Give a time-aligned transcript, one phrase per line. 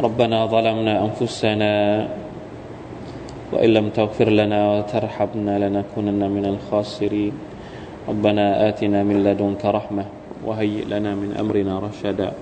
[0.00, 1.72] ربنا ظلمنا أنفسنا
[3.52, 7.32] وإن لم تغفر لنا وترحمنا لنكونن من الخاسرين
[8.08, 10.04] ربنا آتنا من لدنك رحمة
[10.44, 12.32] وهيئ لنا من أمرنا رشدا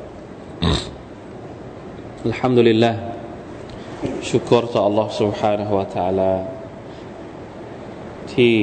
[2.27, 2.95] الحمد لله
[4.23, 6.33] شكرت الله سبحانه وتعالى
[8.35, 8.57] ที่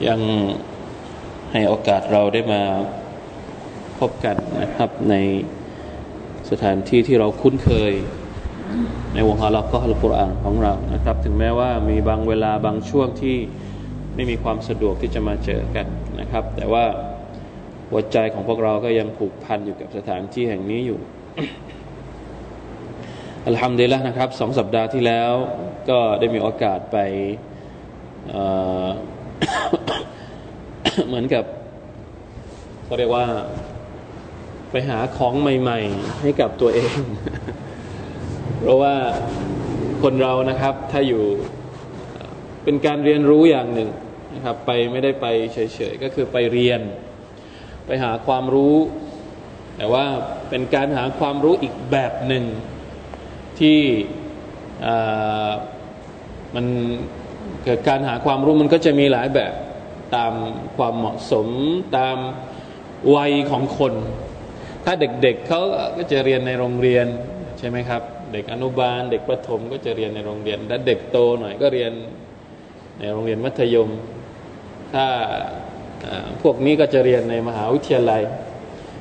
[0.07, 0.21] ยัง
[1.51, 2.61] ให้โอกาสเราได้มา
[3.99, 5.15] พบกันนะครับใน
[6.52, 7.92] สถานที่ที่เราคุ้นเคย
[9.14, 13.36] ในวงฮาลักก็ฮัลกุรอานของเรานะครับ ถึงแม้ว่ามีบางเวลาบางช่วงที่
[14.14, 15.86] ไม่มีความสะดวกที่จะมาเจอกัน
[16.20, 16.84] นะครับ แต่ว่า
[17.90, 21.00] หัวใจของพวกเราก็ยังผูกพันอยู่กับสถานที่แห่งนี้อยู่
[23.46, 25.32] อัลฮัมดุลิลละนะครับสองสัปดาห์ที่แล้ว
[25.90, 26.96] ก็ได้มีโอกาสไป
[28.28, 31.44] เเหมือนกับ
[32.84, 33.26] เขาเรียกว่า
[34.72, 36.98] ไปหาของใหม่ ๆ ให้กับตัวเอง
[38.60, 38.94] เพราะว่า
[40.02, 41.24] คนเรานะครับถ้าอยู่
[42.64, 43.90] เป็นการเรียนรู้อย่างหนึ่ง
[44.34, 46.80] นะครับ ไปไม่ได้ไปเฉยๆก็คือไปเรียน
[47.86, 48.76] ไปหาความรู้
[49.76, 50.04] แต่ว่า
[50.48, 52.44] เป็นการหาความรู้อีกแบบหนึ่ง
[53.58, 53.78] ที่
[56.54, 56.66] มัน
[57.64, 59.52] เกิดการหาความรู้มันก็จะมีหลายแบบ
[60.16, 60.32] ตาม
[60.76, 61.48] ความเหมาะสม
[61.96, 62.16] ตาม
[63.14, 63.94] วัยของคน
[64.84, 65.60] ถ้าเด็กๆเเขา
[65.96, 67.06] ก็จะเรียนในโรงเรียน
[67.58, 68.02] ใช่ไหมครับ
[68.32, 71.92] เด็กอนุบาล เด็กประถมก็จะเรียนในโรงเรียนถ้าเด็กโตหน่อยก็เรียน
[72.98, 73.88] ในโรงเรียนมัธยม
[74.94, 75.06] ถ้า
[76.42, 78.22] พวกนี้ก็จะเรียนในมหาวิทยาลัย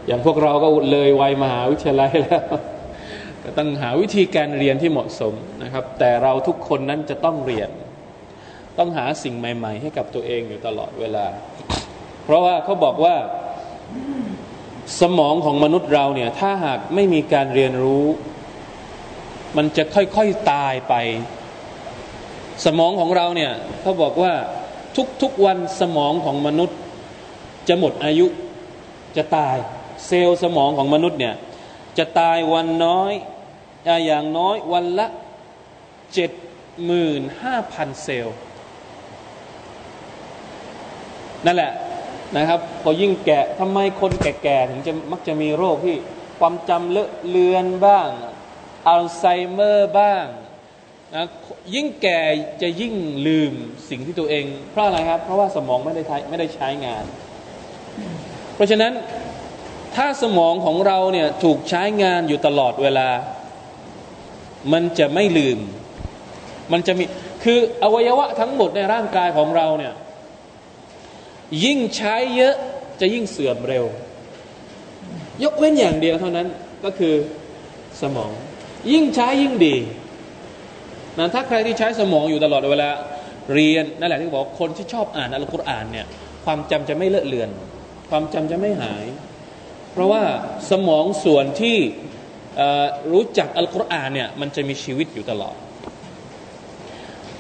[0.07, 2.44] อย่างพวกเราก็เลยวัยมหาวิทยาลัยแล้ว
[3.44, 7.69] ก็ต้องหาวิธีการเรียนที่เหมาะสมนะครับ แต่เราทุกคนนั้นจะต้องเรียน
[8.78, 11.25] ต้องหาสิ่งใหม่ ๆ ให้กับตัวเองอยู่ตลอดเวลา
[12.23, 13.16] เพราะว่าเขาบอกว่า
[15.00, 18.06] สมองของมนุษย์เราเนี่ยถ้าหากไม่มีการเรียนรู้
[19.57, 20.94] มันจะค่อยๆตายไป
[22.66, 24.34] สมองของเราเนี่ยเขาบอกว่า
[25.22, 26.78] ทุกๆวันสมองของมนุษย์
[27.68, 28.28] จะหมดอายุ
[29.18, 29.57] จะตาย
[30.06, 31.35] เซลล์สมองของมนุษย์เนี่ย
[31.97, 33.13] จะตายวันน้อย
[34.06, 35.08] อย่างน้อยวันละ
[36.13, 36.31] เจ็ด
[36.85, 38.35] หมื่นห้าพันเซลล์
[41.46, 41.72] นั่นแหละ
[42.37, 45.95] นะครับพอยิ่งแก่ทำไมคนแก่ๆถึงจะมักจะมีโรคที่
[46.39, 48.07] ความจำเลอะเลือนบ้าง
[48.87, 50.25] อัลไซเมอร์บ้าง
[51.15, 51.25] นะ
[51.75, 52.19] ยิ่งแก่
[52.61, 52.95] จะยิ่ง
[53.27, 53.53] ลืม
[53.89, 57.03] สิ่งที่ตัวเอง เพราะอะไรครับ เพราะว่าสมองไม่ได้ใช้ไม่ได้ใช้งาน
[58.55, 58.93] เพราะฉะนั้น
[59.95, 63.09] ถ้าสมองของเราเนี่ยถูกใช้งานอยู่ตลอดเวลา
[64.73, 65.59] มันจะไม่ลืม
[66.71, 67.03] มันจะมี
[67.43, 69.93] คืออวัยวะทั้งหมดในร่างกายของเราเนี่ย
[71.63, 72.56] ยิ่งใช้เยอะ
[73.01, 73.85] จะยิ่งเสื่อมเร็ว
[75.44, 76.47] ยกเว้นอย่างเดียวเท่านั้น
[76.84, 77.13] ก็คือ
[78.01, 78.31] สมอง
[78.91, 79.75] ยิ่งใช้ยิ่งดี
[81.19, 82.90] นะถ้าใครที่ใช้สมองอยู่ตลอดเวลา
[83.53, 86.06] เรียนนั่นแหละที่บอกคนที่ชอบอ่านอัลกุรอานเนี่ย
[86.45, 87.50] ความจำจะไม่เลอะเลือน
[88.09, 89.06] ความจำจะไม่หาย
[89.91, 90.23] เพราะว่า
[90.72, 91.78] สมองส่วนที่
[93.11, 95.56] รู้จักอัลกุรอานเนี่ยมันจะมีชีวิตอยู่ตลอด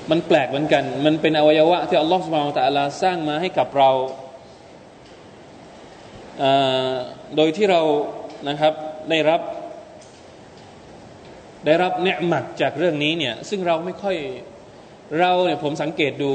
[0.09, 3.91] มันแปลกเหมือนกัน มันเป็นอวัยวะที่อัลลอฮฺสุบานตะลาสร้างมาให้กับเรา
[7.35, 7.81] โดยที่เรา
[8.49, 8.73] นะครับ
[9.09, 9.41] ได้รับ
[11.65, 14.15] ได้รับเนืหมัดจากเรื่องนี้เนี่ยซึ่งเราไม่ค่อย
[15.19, 16.31] เราเนี่ยผมสังเกตดู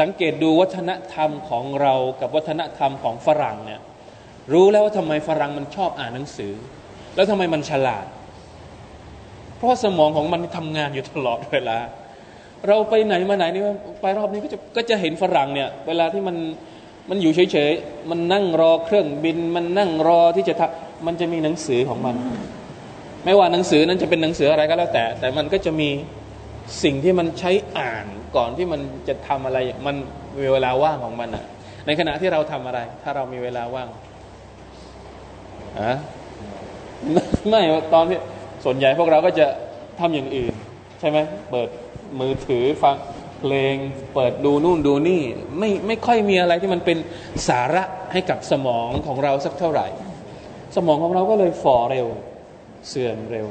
[0.00, 3.80] สังเกตดูวัฒนธรรมของเรากับวัฒนธรรมของฝรั่งเนี่ย
[4.52, 6.52] รู้แล้วว่าทำไมฝรั่งมันชอบอ่านหนังสือ
[7.14, 8.06] แล้วทำไมมันฉลาด
[9.56, 11.78] เพราะสมองของมันทำงานอยู่ตลอดเวลา
[12.68, 13.62] เราไปไหนมาไหนนี่
[14.02, 16.36] ไปรอบนี้ก็จะก็จะเห็นฝรั่งเนี่ย เวลาที่มัน
[17.10, 20.70] มันอยู่เฉยๆ มันนั่งรอเครื่องบิน มันนั่งรอที่จะทัก
[21.06, 22.16] มันจะมีหนังสือของมัน
[23.24, 25.88] ไม่ว่าหนังสือนั้นจะเป็นหนังสืออะไรก็แล้วแต่ แต่มันก็จะมี
[26.82, 29.96] สิ่งที่มันใช้อ่านก่อนที่มันจะทำอะไร มัน
[30.40, 31.44] มีเวลาว่างของมันอะ
[31.86, 35.92] ในขณะที่เราทำอะไร ถ้าเรามีเวลาว่างอะ
[37.48, 37.60] ไม่
[37.94, 38.18] ตอนที่
[38.64, 39.46] ส่วนใหญ่พวกเราก็จะ
[40.00, 40.54] ทำอย่างอื่น
[41.00, 41.18] ใช่ไหม
[41.50, 41.68] เปิด
[42.20, 42.96] มือถือฟัง
[43.40, 43.74] เพลง
[44.14, 45.22] เปิดดูนู่นดูนี่
[45.58, 46.98] ไม่ไม่ค่อยมีอะไรที่มันเป็น
[47.48, 49.86] สาระให้กับสมองของเราสักเท่าไหร่
[50.76, 52.06] สมองของเราก็เลยฝ่อเร็ว
[52.88, 53.46] เสื่อมเร็ว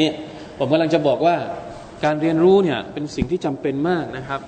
[0.00, 0.10] นี่
[0.58, 1.36] ผมกำลังจะบอกว่า
[2.04, 4.40] การเรียนรู้เนี่ยเป็นสิ่งที่จำเป็นมากนะครับ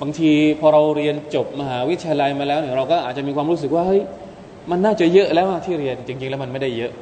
[0.00, 4.02] บางทีพอเราเรียนจบมหาวิทยาลัยมาแล้วเนี่ยเราก็อาจจะมีความรู้สึกว่าเฮ้ย
[4.70, 6.92] มันน่าจะเยอะแล้วที่เรียนจริง ๆ แล้วมันไม่ได้เยอะ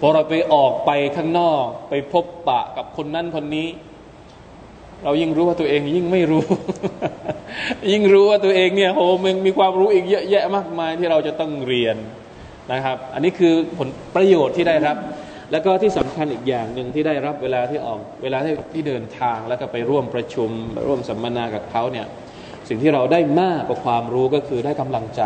[0.00, 3.68] พอเราไปออกไปข้างนอก ไปพบปะกับคนนั้นคนนี้
[5.04, 6.44] เรายิ่งรู้ว่าตัวเองยิ่งไม่รู้
[7.92, 11.96] ยิ่งรู้ว่าตัวเองเนี่ยโหมันมีความรู้อีกเยอะแยะมากมายที่เราจะต้องเรียน
[12.72, 14.96] นะครับ อันนี้คือผลประโยชน์ที่ได้รับ
[15.52, 20.50] แล้วก็ที่สำคัญอีกอย่างหนึ่งที่ได้รับเวลาที่ออกเวลาที่ที่เดินทางแล้วก็ไปร่วมประชุม
[20.86, 22.06] ร่วมสัมมนากับเขาเนี่ย
[22.68, 25.22] สิ่งที่เราได้มากกว่าความรู้ก็คือได้กำลังใจ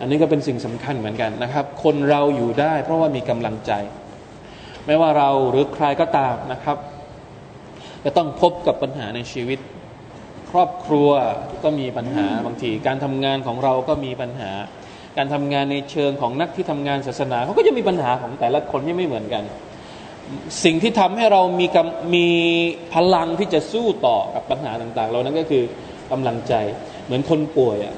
[0.00, 3.72] อันนี้ก็เป็นสิ่งสำคัญเหมือนกันนะครับ คนเราอยู่ได้ เพราะว่ามีกำลังใจ
[4.86, 6.76] ไม่ว่าเราหรือใครก็ตามนะครับ
[8.04, 9.58] จะต้องพบกับปัญหาในชีวิต
[10.50, 11.10] ครอบครัว
[11.64, 14.50] ก็มีปัญหาบางที การทำงานของเราก็มีปัญหา
[15.16, 19.42] การทำงานในเชิงของนักที่ทำงานศาสนาเขาก็จะมีปัญหาของแต่ละคนที่ไม่เหมือนกัน
[20.64, 21.66] สิ่งที่ทำให้เรามี
[22.14, 22.26] มี
[22.94, 25.62] พลังที่จะสู้ต่อกับปัญหาต่างๆเรานั้นก็คือ
[26.12, 26.54] กำลังใจ
[27.06, 27.94] เหมือนคนป่วยอะ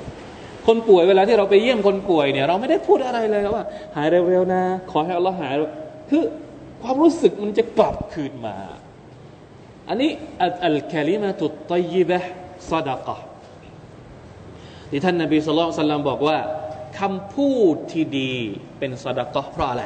[0.66, 3.64] คนป่วยเวลาที่เราไปเยี่ยมคนป่วยเนี่ยเราไม่ได้พูดอะไรเลยว่า
[3.96, 5.54] หายเร็วๆนะ ขอให้อัลลอฮ์หาย
[6.10, 6.22] คือ
[6.82, 8.56] ความรู้สึกมันจะกลับคืนมา
[9.88, 10.10] อันนี้
[10.66, 12.18] อัลคลิมาตุตยิบะ
[12.70, 13.16] ซาดะกะ
[14.90, 16.38] ที่ท่านนบีสุลต่านบอกว่า
[17.00, 18.32] คำพูดที่ดี
[18.78, 19.84] เป็นซาดะกะเพราะอะไร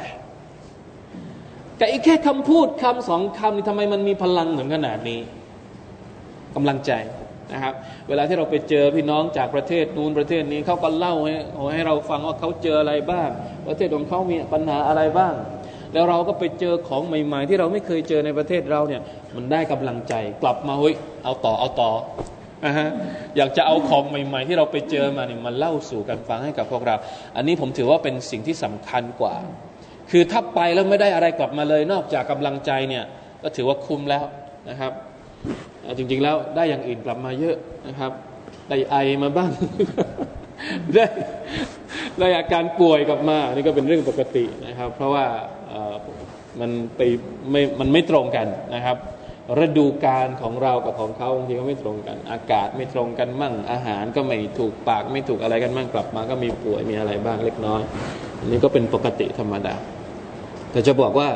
[1.77, 5.19] แต่อีกแค่คำพูดคำสองคำนี่ทำไมมันมีพลังเหมือนขนาดนี้
[6.55, 6.91] กำลังใจ
[7.53, 7.73] นะครับ
[8.07, 11.33] เวลาที่เราไปเจอพี่น้องจากประเทศนู้นประเทศนี้เขาก็เล่าให้
[11.73, 13.29] ให้เราฟังว่าเขาเจออะไรบ้าง
[13.67, 15.33] ประเทศของเขามีปัญหาอะไรบ้าง
[15.93, 19.01] แล้วเราก็ไปเจอของใหม่ ๆ ที่เราไม่เคยเจอในประเทศเราเนี่ย
[19.35, 21.91] มันได้กำลังใจกลับมาเฮ้ยเอาต่อเอาต่อ
[22.65, 22.89] นะฮะ
[23.37, 26.95] อยากจะเอาของใหม่ ๆ ที่เราไปเจอมาเนี่ยมาเล่าสู่กันฟังให้กับพวกเรา
[27.35, 29.35] อันนี้ผมถือว่าเป็นสิ่งที่สำคัญกว่า
[30.11, 33.03] คือถ้าไปแล้วไม่ได้อะไรกลับมาเลย นอกจากกำลังใจเนี่ย
[33.43, 34.25] ก็ถือว่าคุ้มแล้ว
[34.69, 34.91] นะครับ
[35.97, 37.55] จริงๆแล้วได้อย่างอื่นกลับมาเยอะ
[37.87, 38.11] นะครับ
[38.69, 39.51] ได้ไอมาบ้าง
[40.93, 41.05] ได้
[42.19, 45.25] ได้อาการป่วยกลับมา นี่ก็เป็นเรื่องปกตินะครับ เพราะว่า
[46.59, 47.01] มันไป
[47.51, 48.97] ไม่มันไม่ตรงกันนะครับ
[49.65, 57.81] ฤดูการของเรากับของเขาบางทีก็ไม่ตรงกัน อากาศไม่ตรงกันมั่งอาหารก็ไม่ถูกปากไม่ถูกอะไรกันมั่งกลับมาก็มีป่วยมีอะไรบ้างเล็กน้อย
[58.39, 59.75] อันนี้ก็เป็นปกติธรรมดา
[60.71, 61.29] แต่จะบอกว่า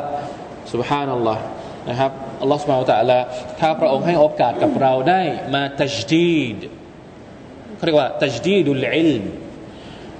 [0.71, 1.41] สุบฮานัลลอฮ์
[1.89, 2.11] นะครับ
[2.41, 3.19] อัลลอฮฺสุบฮานตะละ
[3.59, 5.21] ถ้าพระองค์ให้โอกาสกับเราได้
[5.53, 6.57] มาตัจดีด
[7.75, 9.11] เขาเรียกว่าตัจดีดุลอิล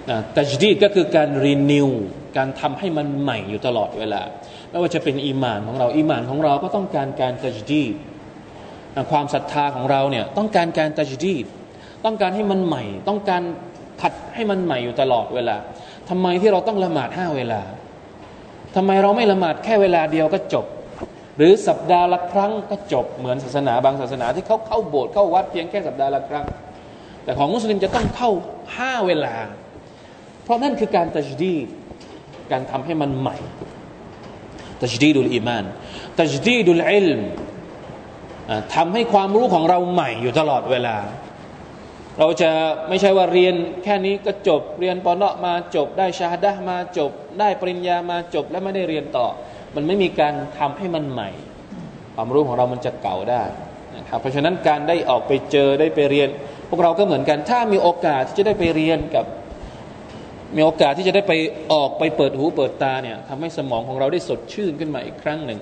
[0.09, 1.89] นะตัจดีดก็คือการรีนิว
[2.37, 4.21] การทำให้มันใหม่อยู่ตลอดเวลา
[4.69, 7.93] ไม่ว่าจะเป็นอีมานของเราอีมานของเราก็ต้องการการตัจดีด
[9.11, 11.45] ความศรัทธาของเราเนี่ยต้องการการตัจดีด
[12.05, 13.41] ต้องการให้มันใหม่ ต้องการ
[14.01, 15.55] ขัดให้มันใหม่อยู่ตลอดเวลา
[16.09, 17.61] ทำไมที่เราต้องละหมาดห้าเวลา
[18.75, 20.65] ทำไมเราไม่ละหมาดแค่เวลาเดียวก็จบ
[21.37, 26.45] หรือสัปดาห์ละครั้งก็จบเหมือนศาสนาบางศาสนาที่เขาเข้าโบสถ์เข้าวัดเพียงแค่สัปดาห์ละครั้ง
[27.23, 28.29] แต่ของมุสลิมจะต้องเข้า
[28.77, 29.35] ห้าเวลา
[30.43, 31.67] เพราะนั่นคือการตัจดีด
[32.51, 33.37] การทำให้มันใหม่
[34.81, 35.63] ตัจดีดุลอีมาน
[36.19, 37.19] ตัจดีดุลอิลม
[38.75, 40.97] ทำให้ความรู้ของเราใหม่อยู่ตลอดเวลา
[42.19, 42.51] เราจะ
[42.89, 49.27] ไม่ใช่ว่าเรียนแค่นี้ก็จบเรียนปอนเนาะมาจบได้ชาดะมาจบ ได้ปริญญามาจบแล้วไม่ได้เรียนต่อ
[49.75, 51.29] มันไม่มีการทำให้มันใหม่
[52.15, 53.43] ความรู้ของเรามันจะเก่าได้
[53.97, 56.29] นะครับเพราะฉะนั้นการได้ออกไปเจอได้ไปเรียน
[56.69, 59.25] พวกเราก็เหมือนกันถ้ามีโอกาสที่จะได้ไปเรียนกับ
[60.55, 61.33] มีโอกาสที่จะได้ไป
[61.73, 65.59] ออกไปเปิดหูเปิดตาเนี่ยทำให้สมองของเราได้สดชื่นขึ้นมาอีกครั้งหนึ่ง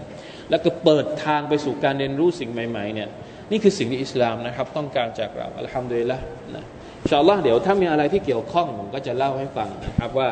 [0.50, 3.10] แล้วก็เปิดทางไปสู่การเรียนรู้สิ่งใหม่ๆเนี่ย
[3.52, 6.18] นี่คือสิ่งที่อิสลามนะครับ ต้องการจากเราอัลฮัมดุลิลละ
[6.56, 6.64] นะ
[7.10, 10.30] ชาอัลลอฮ์เดี๋ยวถ้ามีอะไรที่เกี่ยวข้องผมก็จะเล่าให้ฟังนะครับว่า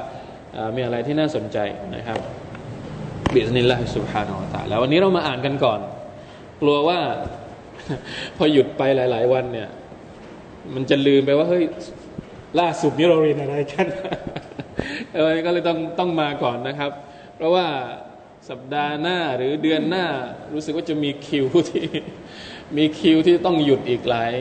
[0.75, 1.57] มีอะไรที่น่าสนใจ
[1.95, 2.19] นะครับ
[3.33, 5.79] บิสนิลลาฮิสุบฮานาอัลตาแล้ววันนี้เรามาอ่านกันก่อน
[6.61, 6.99] กลัวว่า
[8.37, 9.69] พอหยุดไปหลาย ๆ วันเนี่ย
[10.73, 11.63] มันจะลืมไปว่าเฮ้ย
[12.59, 13.87] ล่าสุดนี้เราเรียนอะไรกัน
[15.13, 16.91] วันนี้ก็เลยต้องต้องมาก่อนนะครับ
[17.35, 17.67] เพราะว่า
[18.49, 20.05] สัปดาห์หน้าหรือเดือนหน้า
[20.53, 21.85] รู้สึกว่าจะมีคิวที่
[22.77, 24.31] มีคิวที่ต้องหยุดอีกหลาย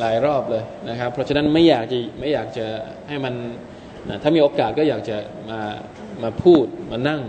[0.00, 2.66] หลายรอบเลยนะครับ เพราะฉะนั้นไม่อยากจะไม่อยากจะ
[3.08, 3.34] ให้มัน
[4.08, 5.16] นะถ้ามีโอกาสก็อยากจะ
[5.50, 5.60] มา
[6.22, 7.20] มาพูดมานั่ง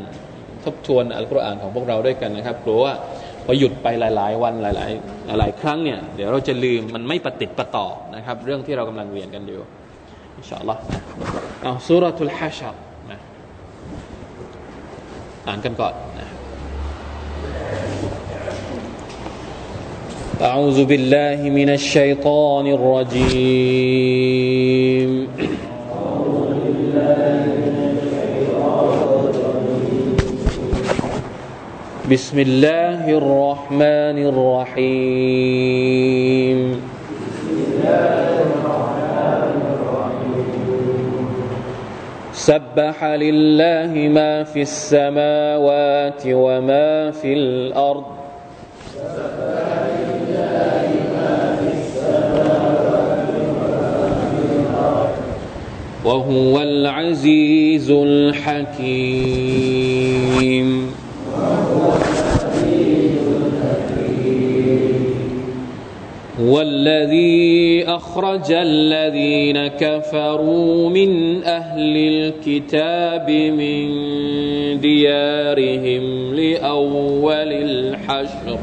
[0.66, 2.94] ทบทวนอัลกุรอานของพวกเราด้วยกันนะครับกลัวว่า
[3.46, 9.60] พอหยุดไปหลาย ๆ วันหลาย ๆ หลายครั้งเนี่ยเดี๋ยวเราจะลืมมันไม่ปฏิติดประต่อนะครับ เรื่องที่เรากำลังเรียนกันอยู่
[10.38, 10.80] อินชาอัลลอฮ์
[11.64, 12.91] เอาสุรทุลฮะชัรนะ
[15.47, 16.29] อ่านกันก่อนนะ
[20.51, 24.07] أعوذ بالله من الشيطان الرجيم
[32.11, 35.79] بسم الله الرحمن الرحيم
[42.42, 48.04] سبح لله ما في السماوات وما في الأرض.
[56.06, 59.02] وهو العزيز الحكيم.
[66.42, 73.90] هو الذي أخرج الذين كفروا من أهل الكتاب من
[74.80, 78.58] ديارهم لأول الحشر.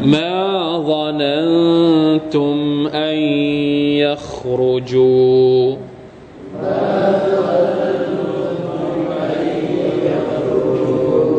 [0.00, 2.73] ما ظننتم
[4.44, 5.76] أن
[10.06, 11.34] يخرجوا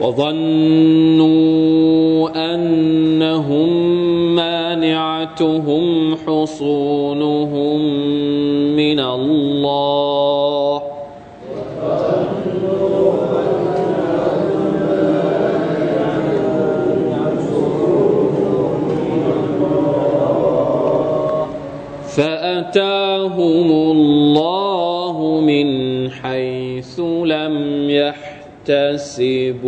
[0.00, 1.34] وظنوا
[2.54, 3.70] أنهم
[4.34, 7.80] مانعتهم حصونهم
[8.76, 9.33] من الله.
[23.24, 29.64] فأتاهم الله من حيث لم يحتسبوا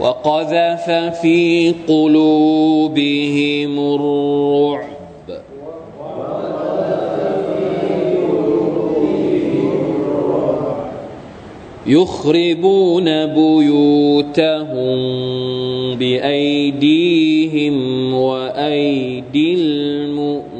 [0.00, 4.89] وقذف في قلوبهم الرعب
[11.90, 15.00] يخربون بيوتهم
[15.98, 17.76] بأيديهم
[18.14, 20.50] وأيدي المؤمنين.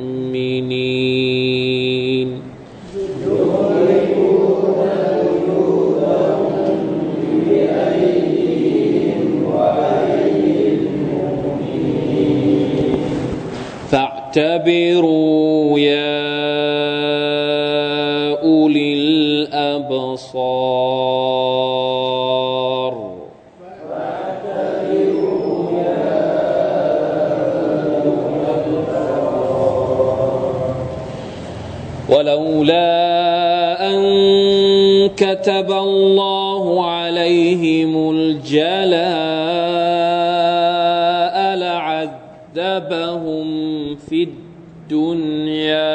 [13.90, 15.19] فاعتبروا
[35.40, 39.00] كتب الله عليهم الجلاء
[41.56, 43.46] لعذبهم
[43.96, 44.28] في
[44.92, 45.90] الدنيا.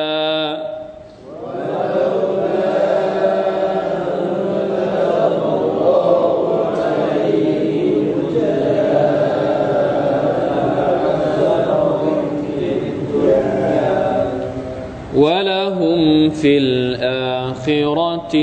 [15.15, 18.35] ولهم في الآخرة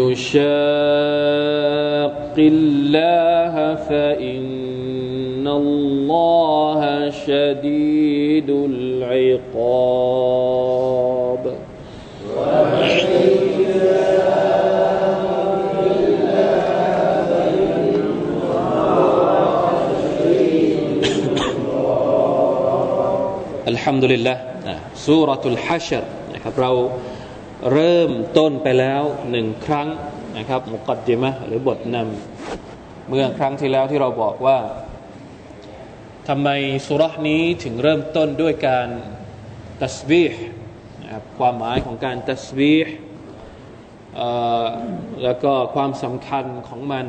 [0.00, 0.66] يشاق
[2.38, 7.75] الله فإن الله شديد
[23.90, 24.34] ฮัมดุลิลละ
[25.06, 26.72] สุรทุลฮัชรนะครับเรา
[27.72, 29.88] เริ่มต้นไปแล้วหนึ่งครั้ง
[30.38, 34.58] นะครับมุกัดจิมะหรือบทนำเมื่อครั้งที่แล้วที่เราบอกว่า
[36.28, 36.48] ทำไม
[36.86, 38.88] สุรษนี้ถึงเริ่มต้นด้วยการ
[39.82, 40.42] ตัสบีห์
[41.02, 42.94] นะครับความหมายของการตัสบีห์
[45.22, 47.06] แล้วก็ความสำคัญของมัน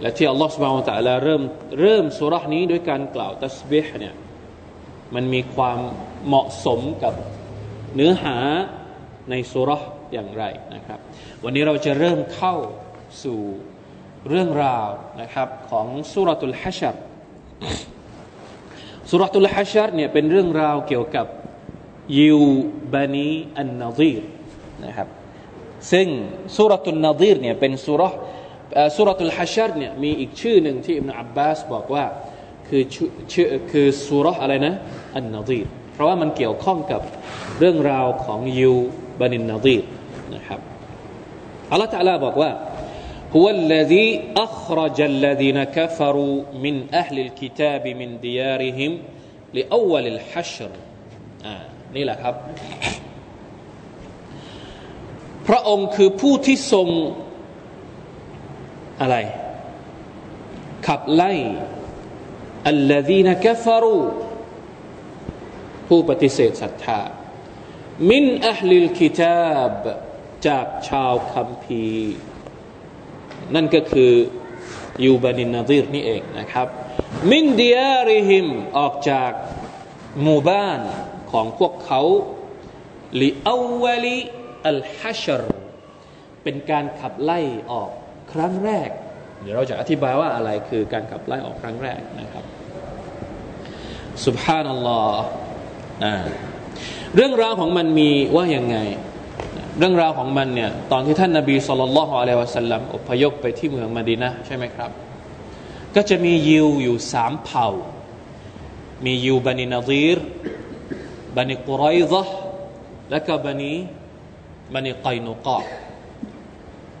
[0.00, 1.42] และที่อัลลอฮฺสุบานตะลาเริ่ม
[1.80, 4.14] เริ่มสุรษนี้ด้วยการกล่าวตัสบีห์เนี่ย
[5.14, 5.78] มันมีความ
[6.26, 7.14] เหมาะสมกับ
[7.94, 8.36] เนื้อหา
[9.30, 10.98] ในสุรษอย่างไรนะครับ
[11.44, 12.54] วันนี้เราจะเริ่มเข้า
[13.24, 13.40] สู่
[14.28, 14.88] เรื่องราว
[15.20, 16.96] นะครับของสุรตุลฮัชร
[19.10, 21.26] สุรตุลฮัชรเนี่ยเป็นเรื่องราวเกี่ยวกับ
[22.18, 22.40] ยิว
[22.92, 24.22] บานีอันนาซีร
[24.84, 25.08] นะครับ
[25.92, 26.08] ซึ่ง
[26.56, 28.02] สุรตุลนาซีรเนี่ยเป็นสุร
[28.96, 32.04] สุรตุลฮัชรเนี่ยมีอีกชื่อหนึ่งที่อิบนาอับบาสบอกว่า
[32.71, 32.81] คือ
[33.33, 34.73] ชื่อคือสุรอะไรนะ
[35.15, 37.01] อันนาซีรเพราะว่ามันเกี่ยวข้องกับ
[37.59, 38.75] เรื่องราวของยิว
[39.19, 39.83] บานินนาซีร
[40.35, 40.59] นะครับ
[41.71, 42.51] อัลลอฮฺตะลาบอกว่า
[43.35, 44.07] هو الذي
[44.45, 48.91] أخرج الذين كفروا من أهل الكتاب من ديارهم
[49.53, 50.71] لأول الحشر
[51.45, 51.55] อ่า
[51.95, 52.33] นี่แหละครับ
[55.47, 56.87] พระองค์คือผู้ที่ทรง
[59.01, 59.15] อะไร
[60.87, 61.33] ขับไล่
[62.68, 64.00] อัลลดีนกฟารู
[65.88, 67.00] ผู้ปฏิเสธศรัทธา
[68.10, 69.82] มินอัลลิลกิตาบ
[70.46, 72.16] จากชาวคัมภีร์
[73.54, 74.12] นั่นก็คือ
[75.04, 76.66] ยูบานินนาซีรนี่เองนะครับ
[77.32, 78.46] มินดิอาริฮิม
[78.78, 79.32] ออกจาก
[80.22, 80.80] หมู่บ้าน
[81.32, 82.02] ของพวกเขา
[83.22, 84.18] ลิอาวลิ
[84.68, 85.42] อัลฮัชร
[86.42, 87.40] เป็นการขับไล่
[87.70, 87.90] ออก
[88.32, 88.90] ครั้งแรก
[89.42, 92.44] เดี๋ยวเราจะอธิบายว่าอะไรคือการขับไล่ออกครั้งแรกนะครับ
[94.26, 95.22] สุบฮานัลลอฮ์
[97.14, 98.76] เรื่องราวของมันมีว่าอย่างไง
[99.78, 104.90] เรื่องราวของมันเนี่ยตอนที่ท่านนาบีสุลต่านละฮ์อะลัยวะสัลลัมอพยพไปที่เมืองมาดีนะใช่ไหมครับ
[105.94, 107.68] ก็จะมียิวอยู่สามเผ่า
[109.04, 110.18] มียิวบันินาซีร
[111.36, 112.22] บันิกุไรซะ
[113.10, 113.72] และก็บันิ
[114.74, 115.58] บันิไกนุกะ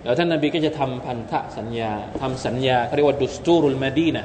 [0.04, 4.24] แล้วท่านนาบีก็จะทำพันธสัญญาทำสัญญาเขาเรียกว่าดุสตูรุลมาดีนะ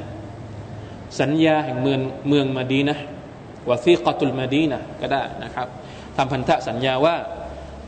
[1.19, 2.98] สัญญาแห่งเมืองเมืองมาดีนะ
[3.69, 5.67] วาซีกตุลมาดีนะก็ได้นะครับ
[6.17, 7.15] ทำพันธสัญญาว่า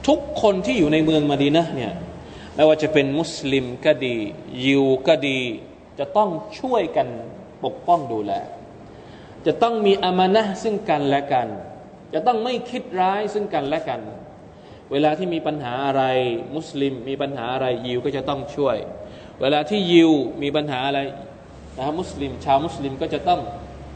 [0.07, 1.93] ทุกคนที่อยู่ในเมืองมาดีนะเนี่ย
[2.55, 4.15] ไม่ว่าจะเป็นมุสลิมก็ดี
[4.65, 5.39] ยิวก็ดี
[5.99, 6.29] จะต้อง
[6.59, 7.07] ช่วยกัน
[7.63, 8.33] ปกป้องดูแล
[9.45, 11.47] จะต้องมีอามานะซึ่งกันและกัน
[12.13, 14.01] จะต้องไม่คิดร้ายซึ่งกันและกัน
[14.91, 16.03] เวลาที่มีปัญหาอะไร
[16.57, 18.77] มุสลิม มีปัญหาอะไรยิวก็จะต้องช่วย
[19.41, 20.11] เวลาที่ยิว
[20.43, 20.99] มีปัญหาอะไร
[21.77, 23.41] นะครับมุสลิม ชาวมุสลิมก็จะต้อง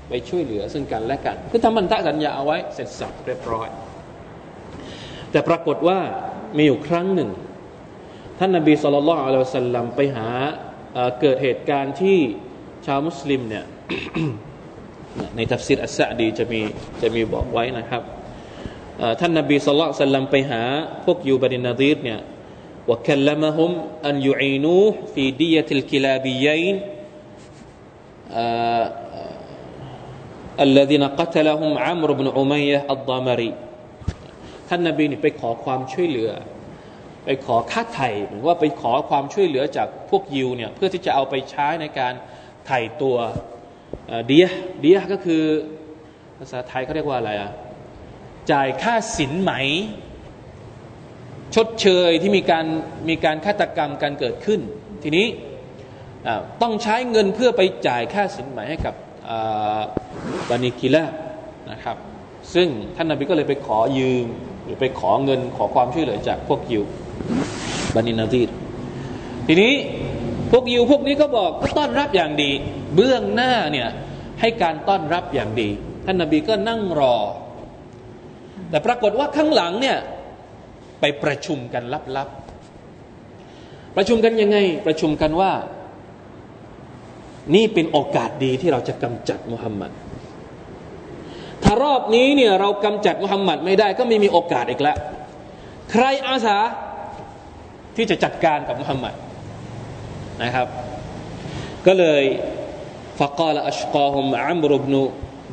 [0.10, 3.68] ไปช่วยเหลือซึ่งกันและกัน คือทำพันธสัญญาเอาไว้เสร็จสับเรียบร้อย
[5.32, 6.00] แต่ปรากฏว่า
[6.58, 7.30] มีอยู่ครั้งหนึ่ง
[8.40, 10.28] ท่านนบี صلى الله عليه وسلم ไปหา
[11.22, 12.20] เกิดเหตุการณ์ที่
[12.86, 13.66] ชาวมุสลิมเนี่ย
[15.36, 16.62] ในตัฟซีรอัสสะอฺดีจะมี
[17.02, 18.04] จะมีบอกไว้นะครับ
[19.21, 20.63] ท่านนบีสุลต่านสัลลัมไปหา
[21.05, 22.21] พวกยูบันินาดีรเนี่ย
[22.89, 23.73] وكلمهم
[24.09, 26.77] أن يعينوه في دية الكلابيين
[30.67, 33.53] الذين قتلهم عمرو بن أمية الضامري
[34.69, 36.31] ท่านนบีนี่ไปขอความช่วยเหลือ
[37.25, 42.15] ไปขอค่าไถ่หรือว่าไปขอความช่วยเหลือจากพวกยิวเนี่ยเพื่อที่จะเอาไปใช้ในการ
[42.67, 43.17] ไถ่ตัว
[44.27, 44.47] เดีย
[44.81, 45.43] เดียก็คือ
[46.39, 47.51] ภาษาไทยเขาเรียกว่าอะไรอ่ะ
[48.52, 49.52] จ่ายค่าสินไหม
[51.56, 52.66] ชดเชยที่มีการ
[53.10, 54.60] มีการฆาตกรรมการเกิดขึ้น
[55.04, 55.28] ทีนี้
[56.62, 58.96] ต้องใช้เงินเพื่อไปจ่ายค่าสินไหมให้กับ
[60.50, 61.04] บานิกิลา
[61.72, 61.98] นะครับ
[62.54, 64.26] ซึ่งท่านนาบีก็เลยไปขอยืม
[64.64, 66.84] หรือไปขอเงินขอความช่วยเหลือจากพวกยิว
[67.96, 68.50] บานินาดีร
[69.48, 69.74] ทีนี้
[70.52, 72.52] พวกยิวพวกนี้ก็บอกก็ต้อนรับอย่างดี
[72.96, 73.90] เบื้องหน้าเนี่ย
[74.42, 75.70] ให้การต้อนรับอย่างดี
[76.06, 77.16] ท่านนาบีก็นั่งรอ
[78.73, 79.99] แต่ปรากฏว่าข้างหลังเนี่ย
[81.01, 81.85] ไปประชุมกัน
[82.17, 85.53] ลับๆ ประชุมกันยังไง ประชุมกันว่า
[87.55, 89.91] นี่เป็นโอกาสดีที่เราจะกำจัดมุฮัมมัด
[91.65, 94.97] ถ้ารอบนี้เนี่ยเรากำจัดมุฮัมมัดไม่ได้ก็ไม่มีโอกาสอีกแล้ว
[95.91, 96.59] ใครอาสา
[97.97, 99.15] ที่จะจัดการกับมุฮัมมัด
[100.43, 100.69] นะครับ
[101.87, 102.25] ก็เลย
[103.19, 104.95] فقال أشقاهم عمرو بن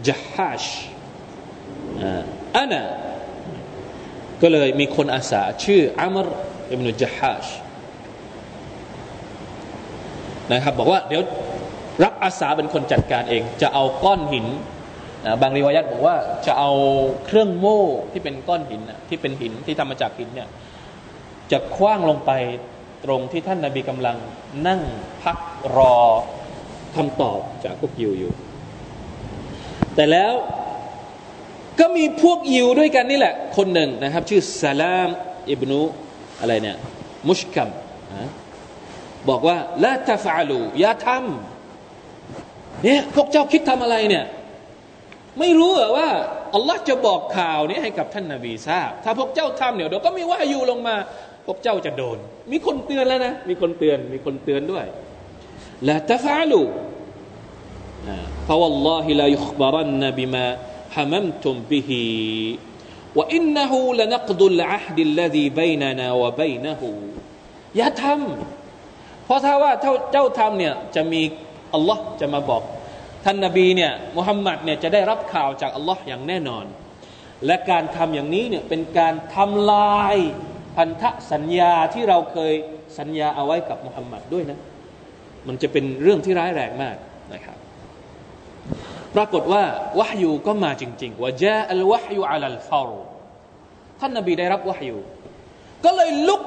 [0.08, 0.65] جحاش
[2.56, 2.74] อัน
[4.42, 6.26] ก็เลยมีคนอาสาชื่ออัมร
[6.70, 7.44] อิบนุจฮัช
[10.53, 11.22] นะครับบอกว่าเดี๋ยว
[12.05, 14.46] รับอาสาเป็นคนจัดการเอง จะเอาก้อนหิน
[15.26, 16.70] นะบางรีวายัตบอกว่าจะเอา
[17.24, 20.48] เครื่องโม่ที่เป็นก้อนหินนะที่เป็นหินที่ทำมาจากหินเนี่ย
[21.53, 22.31] จะคว้างลงไป
[23.05, 24.16] ตรงที่ท่านนาบีกำลัง
[24.66, 24.81] นั่ง
[25.22, 25.38] พัก
[25.76, 25.96] รอ
[26.96, 28.33] คำตอบจากพวกยิวอยู่
[29.94, 30.33] แต่แล้ว
[31.80, 35.10] ก็มีพวกยิวด้วยกันนี่แหละ คนหนึ่งนะครับ ชื่อซาลาม
[35.52, 35.80] อิบนุ
[36.41, 36.78] อะไรเนี่ย
[37.30, 37.69] มุชกัม
[39.30, 44.26] บอกว่าละตาฟาลูอย่าทำเนี่ยพวกเจ้าคิดทำอะไรเนี่ย
[45.39, 46.10] ไม่รู้เหรอว่า
[46.56, 50.95] อัลลอฮ์จะบอกข่าวนี้ให้กับท่านนาบีทราบถ้าพวกเจ้าทำเนี่ยเดี๋ยวก็มีว่าอยู่ลงมา
[51.45, 52.17] พวกเจ้าจะโดน
[52.52, 54.86] มีคนเตือนแล้วนะ มีคนเตือน มีคนเตือนด้วย
[55.88, 56.62] ละตาฟาลู
[58.48, 60.45] فوالله لا يخبرن بما
[60.96, 62.05] ฮะมัมตุมบิฮี
[63.18, 66.03] ว่าอินนหูละนักดุลอาฮดิลลดีบนาน
[67.76, 69.72] อย่าทำเพราะถ้าว่า
[70.12, 71.22] เจ้าทำเนี่ยจะมี
[71.74, 72.62] อัลลอฮ์จะมาบอก
[73.24, 76.64] ท่านนาบีเนี่ยมุฮัมมัดเนี่ยจะได้รับข่าวจากอัลลอฮ์อย่างแน่นอน
[77.46, 80.16] และการทำอย่างนี้เนี่ยเป็นการทำลาย
[80.76, 82.55] พันธสัญญาที่เราเคย
[82.98, 84.59] สัญญาเอาไว้กับมุฮัมมัดด้วยนะ
[85.46, 86.96] มันจะเป็นเรื่องที่ร้ายแรงมาก
[87.35, 87.57] นะครับ
[89.16, 89.62] ปรากฏว่า
[90.01, 93.01] วะฮยูก็มาจริงๆว่าจาอัลวะฮยูอัลลฟารู
[94.01, 94.96] ท่านนาบีได้รับวะฮยู
[95.85, 96.42] ก็เลยลุก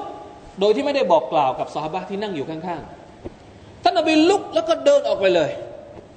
[0.60, 5.50] โดยที่ไม่ได้บอกกล่าวกับสหบะที่นั่งอยู่ข้างๆ ท่านนาบีลุกแล้วก็เดินออกไปเลย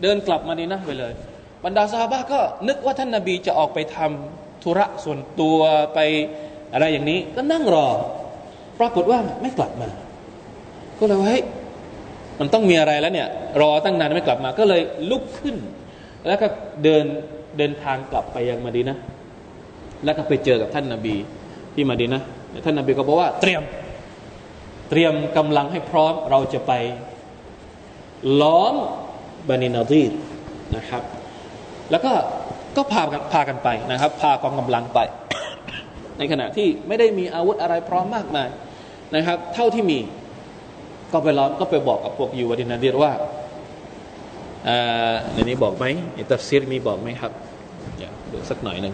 [0.02, 1.14] เดินกลับมาดีนะไปเลย
[1.66, 5.58] บรรดาสหบะก็นึกว่าท่านนาบีจะออกไปทำธุระส่วนตัว
[5.94, 6.00] ไป
[6.74, 7.88] อะไรอย่างนี้ก็นั่งรอ
[8.80, 9.90] ปรากฏว่าไม่กลับมา
[11.00, 11.44] ก็เลยว่าเฮ้ย
[12.40, 13.28] มันต้องมีอะไรแล้วเนี่ย
[13.62, 14.82] รอตั้งนานไม่กลับมา ก็เลย
[15.12, 15.56] ลุกขึ้น
[16.28, 16.48] แล้วก็
[16.84, 17.06] เดิน
[17.58, 18.98] เดินทางกลับไปยังมาดีนะ
[20.06, 21.16] แล้วก็ไปเจอกับท่านนาบี
[21.74, 22.22] ที่มาดีนะ
[22.66, 23.64] ท่านนาบีก็บอกว่าเตรียม
[24.90, 26.74] เตรียมกำลังให้พร้อมเราจะไป
[28.42, 28.76] ล้อม
[29.48, 30.04] บานินาดี
[30.76, 31.04] นะครับ
[31.92, 32.12] แล้วก็
[32.78, 35.00] ก็พากันพากันไปนะครับ พากองกำลังไป
[36.18, 38.48] ในขณะที่ไม่ได้มีอาวุธอะไรพร้อมมากมาย
[39.16, 40.00] นะครับ เท่าที่มี
[41.12, 43.12] ก็ไปล้อมก็ไปบอกกับพวกยูวาดินาดีว่า
[45.34, 45.86] ในนี้บอกไหม
[46.18, 47.32] อิตัฟซีรมีบอกไหมครับ
[47.98, 48.94] เดี๋ยวดูสักหน่อยหนึ่ง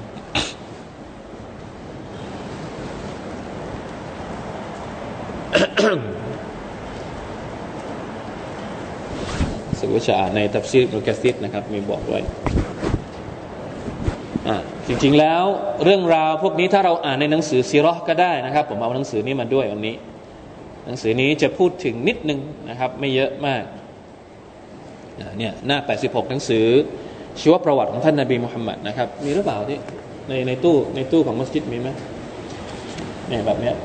[9.79, 12.19] สึกว่าจะอ่าในทัฟซีรมุกซิดนะครับ มีบอกไว้
[14.87, 15.43] จริงๆแล้ว
[15.83, 19.95] เรื่องราวพวกนี้ถ้าเราอ่านในหนังสือซีรอก็ได้นะครับ ผมเอาหนังสือนี้มาด้วยวันนี้
[20.85, 23.63] หนังสือนี้จะพูดถึงนิดนึงนะครับ ไม่เยอะมาก
[25.39, 26.65] เนี่ยหน้า 86 หนังสือ
[27.41, 29.79] ชีวประวัติของท่านนาบีมุฮัมมัดนะครับ มีหรือเปล่าที่
[30.29, 31.89] ในในตู้ในตู้ของมัสยิดมีไหม
[33.27, 33.75] เนี่ยแบบเนี้ย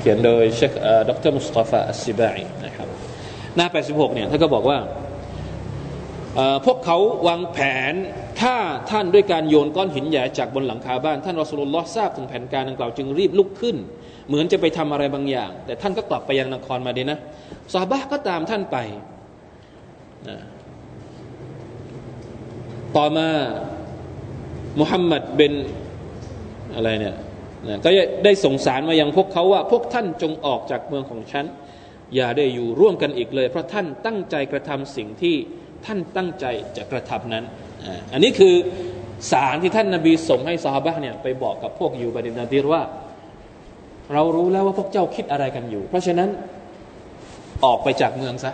[0.00, 0.72] เขียนโดยเชค
[1.08, 2.88] ดรมุสตาฟาอัสซิบาอีนะครับ
[3.56, 4.78] หน้า 86 เนี่ยท่านก็บอกว่า
[6.66, 7.58] พวกเขาวางแผ
[7.90, 7.94] น
[8.40, 8.54] ถ้า
[8.90, 13.76] ท่านด้วยการโยนก้อนหินใหญ่จากบนหลังคาบ้าน ท่านรอสุลลอฮ์ทราบถึงแผนการดังกล่าวจึงรีบลุกขึ้น
[14.28, 17.18] เหมือนจะไปทำอะไรบางอย่าง แต่ท่านก็กลับไปยังนครมาดีนะ
[17.72, 18.78] ซาบะก็ตามท่านไป
[22.96, 23.28] ต่อมา
[24.80, 25.52] มุฮัมมัดเป็น
[26.74, 27.16] อะไรเนี่ย
[27.68, 27.88] นะก็
[28.24, 31.44] ได้ส่งสารมายังพวกเขาว่า พวกท่านจงออกจากเมืองของฉัน
[32.14, 35.36] อย่าได้อยู่ร่วมกันอีกเลย เพราะท่านตั้งใจกระทำสิ่งที่
[35.86, 37.44] ท่านตั้งใจจะกระทำนั้น
[38.12, 38.54] อันนี้คือ
[39.32, 42.82] สารที่ท่านนาบีส่งให้ซาฮาบะเนี่ยไปบอกกับพวกยูบาดินาดีรว่า
[44.12, 46.28] เรารู้แล้วว่าพวกเจ้าคิดอะไรกันอยู่ เพราะฉะนั้น
[47.64, 48.52] ออกไปจากเมืองซะ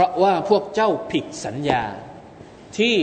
[0.00, 1.82] ราะว่าพวกเจ้าผิดสัญญา
[2.78, 2.96] ที่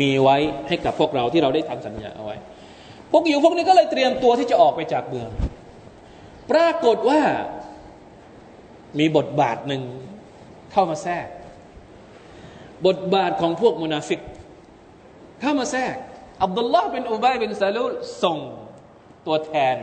[0.00, 0.36] มีไว้
[0.68, 2.36] ให้กับพวกเราที่เราได้ทำสัญญาเอาไว้
[3.10, 5.28] พวกอยู่พวกนี้ก็เลยเตรียมตัวที่จะออกไปจากเมือง
[6.50, 7.20] ปรากฏว่า
[8.98, 9.82] มีบทบาทหนึ่ง
[10.72, 11.26] เข้ามาแทรก
[12.86, 14.20] บทบาทของพวกมุนาฟิก
[15.40, 15.94] เข้ามาแทรก
[16.42, 17.84] อับดุลลาห์เป็นอุบัยเป็นซาลู
[18.22, 18.38] ส่ง
[19.26, 19.76] ตัวแทน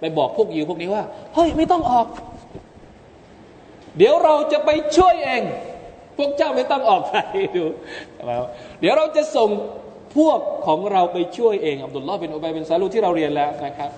[0.00, 2.06] ไปบอกพวกอยู่พวกนี้ว่า เฮ้ย ไม่ต้องออก
[3.96, 5.42] เดี๋ยวเราจะไปช่วยเอง
[6.18, 7.14] พวกเจ้าไม่ต้องออกไป
[7.56, 7.64] ดู
[8.80, 9.50] เดี๋ยวเราจะส่ง
[10.16, 13.90] พวกของเราไปช่วยเองอับดุลลอฮ์เป็นอุบัยเป็นซาลูที่เราเรียนแล้วนะครับ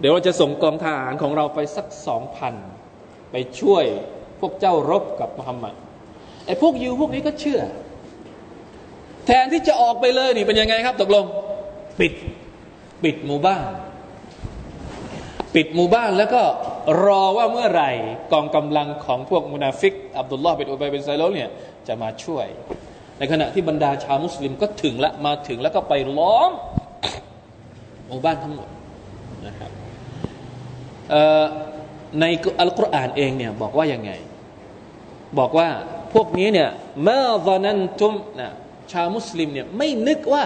[0.00, 2.54] เดี๋ยวเราจะส่งกองทหารของเราไปสักสองพัน
[3.32, 3.84] ไปช่วย
[4.40, 5.74] พวกเจ้ารบกับมุฮัมมัด
[6.46, 7.60] ไอ้พวกยูพวกนี้ก็เชื่อ
[9.26, 11.24] แทนที่จะออกไปเลยนี่เป็นยังไงครับตกลง
[12.00, 12.12] ปิด
[13.02, 13.64] ปิดหมู่บ้าน
[15.54, 16.42] ปิดหมู่บ้านแล้วก็
[17.04, 17.90] รอว่าเมื่อไหร่
[18.32, 21.50] กองกำลังของพวกมุนาฟิก อับดุลลอฮ์ บินอุบัย บิน สะลูลเนี่ย
[21.88, 22.46] จะมาช่วย
[23.18, 26.52] ในขณะที่บรรดาชาวมุสลิมก็ถึงละมาถึงแล้วก็ไปล้อม
[28.06, 28.68] หมู่บ้านทั้งหมด
[29.46, 29.70] นะครับ
[32.20, 32.24] ใน
[32.60, 34.10] อัลกุรอานเองเนี่ยบอกว่ายังไง
[35.38, 35.68] บอกว่า
[36.12, 36.68] พวกนี้เนี่ย
[37.02, 38.50] ما ظننتم นะ
[38.92, 40.44] ชาวมุสลิมเนี่ยไม่นึกว่า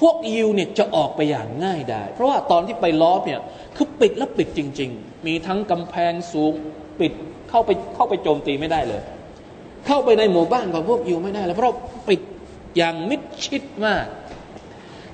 [0.00, 3.40] พวกยิวเนี่ยจะออกไปอย่างง่ายได้ เพราะว่าตอนที่ไปล้อมเนี่ย
[3.76, 6.52] คือปิดแล้วปิดจริง ๆ มีทั้งกำแพงสูง
[7.00, 7.12] ปิด
[7.50, 9.02] เข้าไปเข้าไปโจมตีไม่ได้เลย
[9.86, 11.74] เข้าไปในหมู่บ้านของพวกยูไม่ได้แล้วเพราะ
[12.08, 12.20] ปิด
[12.76, 14.06] อย่างมิดชิดมาก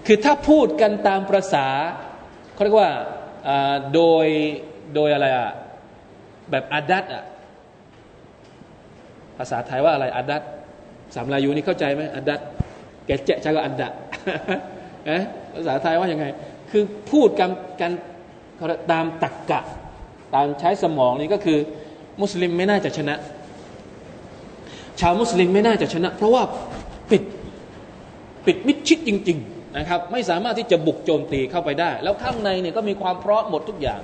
[0.06, 1.66] คือถ้าพูดกันตามประษา
[2.54, 2.90] เขาเรียกว่า
[3.94, 4.26] โดย
[4.94, 5.50] โดยอะไรอะ
[6.50, 7.24] แบบอาดัตอะ
[9.38, 10.42] ภาษาไทยว่าอะไรอาดัต
[11.14, 12.40] สามลายูนี่เข้าใจไหมอาดัต
[13.06, 13.90] แกเจ๊ะก็อัดดะ
[15.10, 15.20] นะ
[15.54, 16.26] ภาษาไทยว่ายังไง
[16.70, 17.92] คือพูดกันกัน
[18.92, 19.60] ตามตักกะ
[20.34, 21.58] ตามใช้สมองนี่ก็คือ
[22.22, 23.14] มุสลิมไม่น่าจะชนะ
[25.00, 26.42] ชาวมุสลิมไม่น่าจะชนะ เพราะว่า
[27.10, 27.22] ปิด
[28.46, 34.02] ปิดมิดชิดจริง ๆนะครับ ไม่สามารถที่จะบุกโจมตีเข้าไปได้ แล้วข้างในเนี่ยก็มีความพร้อมหมดทุกอย่าง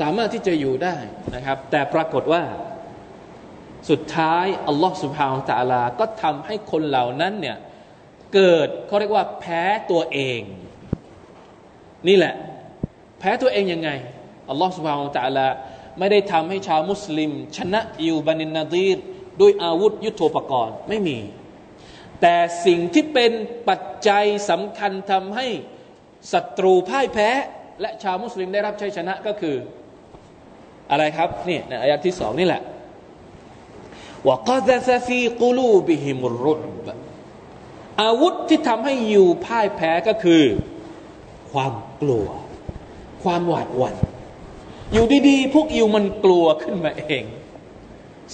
[0.00, 0.96] สามารถที่จะอยู่ได้
[1.34, 2.42] นะครับ แต่ปรากฏว่า
[3.90, 7.56] สุดท้ายอัลลอฮ์สุบฮาวตะลา ก็ทำให้คนเหล่านั้นเนี่ย
[8.34, 10.40] เกิดเขาเรียกว่าแพ้ตัวเอง
[12.08, 12.34] นี่แหละ
[13.18, 13.90] แพ้ตัวเองยังไง
[14.48, 15.46] อัลลอฮ์สุบฮาวตะลา
[15.98, 18.98] ไม่ได้ทำให้ชาวมุสลิม ชนะอิวบานินนาดีร
[19.40, 21.18] ด้วยอาวุธยุโทโธปกรณ์ไม่มี
[22.20, 23.32] แต่สิ่งที่เป็น
[23.68, 25.46] ปัจจัยสำคัญทำให้
[26.32, 27.30] ศัตรูพ่ายแพ้
[27.80, 29.56] และชาวมุสลิมได้รับชัยชนะก็คือ
[30.90, 32.62] อะไรครับนี่ในอายะที่สองนี่แหละ
[34.26, 34.90] ว่ากัซ
[38.00, 40.44] อาวุธที่ทำให้อยู่พ่ายแพ้ก็คือ
[41.50, 42.26] ความกลัว
[43.22, 43.96] ความหวาดหวัน่น
[44.92, 47.24] อยู่ดีๆ พวกอยู่มันกลัวขึ้นมาเอง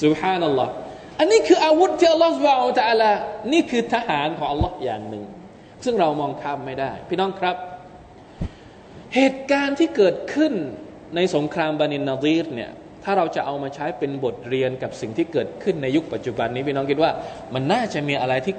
[0.03, 0.73] สุฮานัลลอฮ์
[1.19, 3.11] อันนี้คืออาวุธที่อัลลอฮฺสุบฮานะตะอัลา
[3.53, 5.25] นี่คือทหารของอัลลอฮ์อย่างหนึ่ง
[5.85, 7.57] ซึ่งเรามองข้ามไม่ได้ พี่น้องครับ
[9.15, 10.53] เหตุการณ์ที่เกิดขึ้น
[11.17, 12.71] ในสงครามบานินนาดีรเนี่ย
[13.05, 17.11] ถ้าเราจะเอามาใช้เป็นบทเรียนกับสิ่งที่เกิดขึ้นในยุคปัจจุบันนี้พี่น้องคิดว่า
[17.55, 18.55] มันน่าจะมีอะไรที่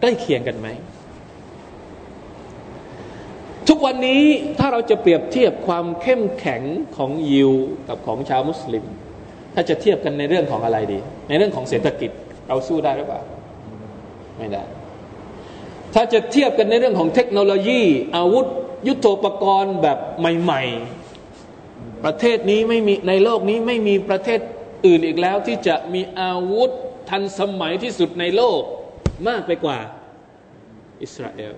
[0.00, 0.68] ใกล้เคียงกันไหม
[3.68, 4.22] ทุกวันนี้
[4.58, 6.62] ถ้าเราจะเปรียบเทียบความเข้มแข็ง
[6.96, 7.52] ของยิว
[7.88, 8.84] กับของชาวมุสลิม
[9.54, 12.10] ถ้าจะเทียบกันในเรื่องของอะไรดี ในเรื่องของเศรษฐกิจ
[12.48, 13.20] เราสู้ได้หรือเปล่า
[14.38, 14.62] ไม่ได้
[15.94, 17.82] ถ้าจะเทียบกันในเรื่องของเทคโนโลยี
[18.16, 18.46] อาวุธ
[18.86, 20.62] ยุโทโธปกรณ์แบบใหม่
[21.34, 24.40] ๆ ประเทศนี้ไม่มีในโลกนี้ไม่มีประเทศ
[24.86, 26.70] อื่นอีกแล้วที่จะมีอาวุธ
[27.10, 28.60] ทันสมัยที่สุดในโลก
[29.28, 29.78] มากไปกว่า
[31.02, 31.54] อิสราเอล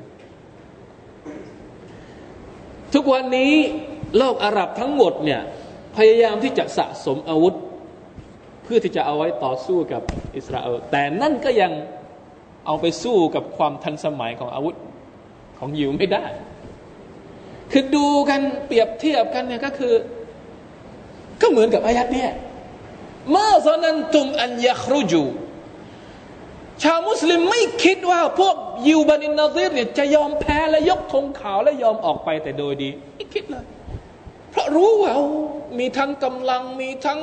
[2.94, 3.52] ทุกวันนี้
[4.18, 5.40] โลกอาหรับทั้งหมดเนี่ย
[5.96, 7.54] พยายามที่จะสะสมอาวุธ
[8.62, 10.02] เพื่อที่จะเอาไว้ต่อสู้กับ
[10.36, 11.72] อิสราเอล แต่นั่นก็ยัง
[12.66, 14.74] เอาไปสู้กับความทันสมัยของอาวุธ
[15.58, 16.24] ของยิวไม่ได้
[17.72, 19.94] คือดูกันเปรียบเทียบกันเนี่ยก็คือ
[21.40, 22.32] ก็เหมือนกับอายัดเนี่ย
[23.34, 25.22] มาซอนันตุมอันยัครุจู
[26.82, 28.54] ชาวมุสลิมไม่คิดว่าพวก
[28.86, 33.64] ยิวบานินนาซีรเนี่ยจะยอมแพ้และยกธงขาวและยอมออกไปแต่โดยดีไม่คิดเลย
[34.50, 35.12] เพราะรู้ว่า
[35.78, 37.18] มีทั้งกำลังมีทั้ง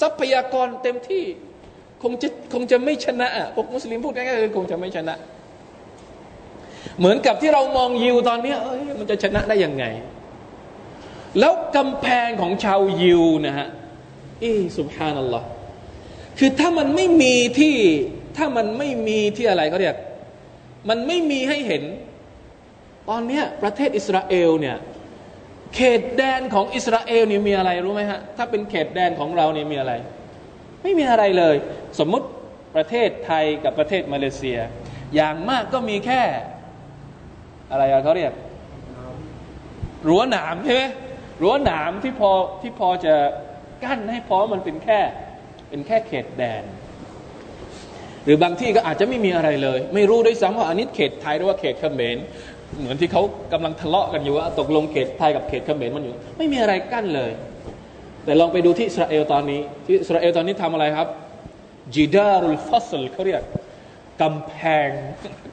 [0.00, 1.24] ทรัพยากรเต็มที่
[2.02, 5.14] คงจะคงจะไม่ชนะพวกมุสลิมพูดง่ายๆคือคงจะไม่ชนะ
[6.98, 8.54] เหมือนกับที่เรามองยิวตอนนี้
[8.98, 9.84] มันจะชนะได้ยังไง
[11.38, 13.68] แล้วกำแพงของชาวยิวนะฮะ
[14.42, 15.46] อีสุบฮานัลลอฮ์
[16.38, 17.76] คือถ้ามันไม่มีที่
[18.36, 19.96] ถ้ามันไม่มีที่อะไรเขาเรียก
[20.88, 21.82] มันไม่มีให้เห็น
[23.08, 24.76] ตอนนี้ประเทศอิสราเอลเนี่ย
[25.74, 29.92] เขตแดนของอิสราเอลนี่มีอะไรรู้ไหมฮะ ถ้าเป็นเขตแดนของเราเนี่ยมีอะไร
[30.82, 31.56] ไม่มีอะไรเลย
[31.98, 32.26] สมมติ
[32.76, 34.58] ประเทศไทยกับประเทศมาเลเซีย
[35.14, 36.22] อย่างมากก็มีแค่
[37.70, 38.32] อะไรเขาเรียก
[40.08, 40.82] รั้วหนามใช่ไหม
[41.42, 42.30] รั้วหนามที่พอ
[42.62, 43.14] ที่พอจะ
[43.84, 45.00] กั้นให้พอมันเป็นแค่
[45.68, 46.62] เป็นแค่เขตแดน
[48.24, 52.16] หรือบางที่ก็อาจจะไม่มีอะไรเลย ไม่รู้ด้วยซ้ำว่าอันนี้เขตไทยหรือว่าเขตเขมร
[52.78, 57.30] เหมือนที่เขากำลังทะเลาะกันอยู่ว่าตกลงเขตไทยกับเขตเขมรมันอยู่ ไม่มีอะไรกั้นเลย
[58.24, 61.08] แต่ลองไปดูที่อิสราเอลตอนนี้ที่อิสราเอลตอนนี้ทำอะไรครับ
[61.94, 63.42] จีดารุลฟัสลเขาเรียก
[64.22, 64.54] กำแพ
[64.86, 64.88] ง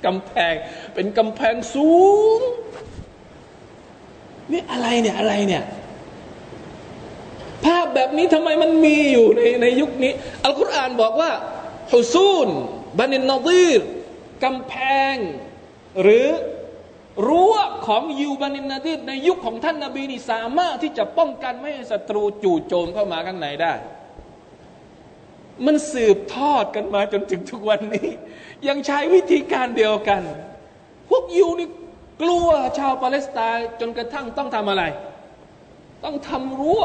[0.06, 0.54] กำแพง
[0.94, 1.92] เป็นกำแพงสู
[2.38, 2.40] ง
[4.52, 5.64] นี่อะไรเนี่ยอะไรเนี่ย
[7.66, 10.12] ภาพแบบนี้ทำไมมันมีอยู่ในในยุคนี้
[10.44, 11.32] อัลกุรอานบอกว่า
[11.92, 12.50] ฮุซูน
[13.00, 13.82] บันินนาดีร
[14.44, 14.74] กำแพ
[15.14, 15.16] ง
[16.02, 16.28] หรือ
[17.28, 17.56] รั้ว
[17.88, 23.74] ของยูบันินนาดีรในยุคของท่านนาบีนี่สามารถที่จะป้องกันไม่ให้ศัตรูจู่โจมเข้ามาข้างในได้
[25.66, 28.08] มันสืบทอดกันมาจนถึงทุกวันนี้
[28.68, 30.22] ยังใช้วิธีการเดียวกัน
[31.10, 31.70] พวกยูนี่
[32.22, 32.48] กลัว
[32.78, 34.84] ชาวปาเลสไตน์จนกระทั่งต้องทำอะไร
[36.04, 36.82] ต้องทำรั้ว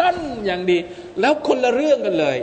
[0.00, 0.78] กั้นอย่างดี
[1.20, 2.38] แล้วคนละเรื่องกันเลย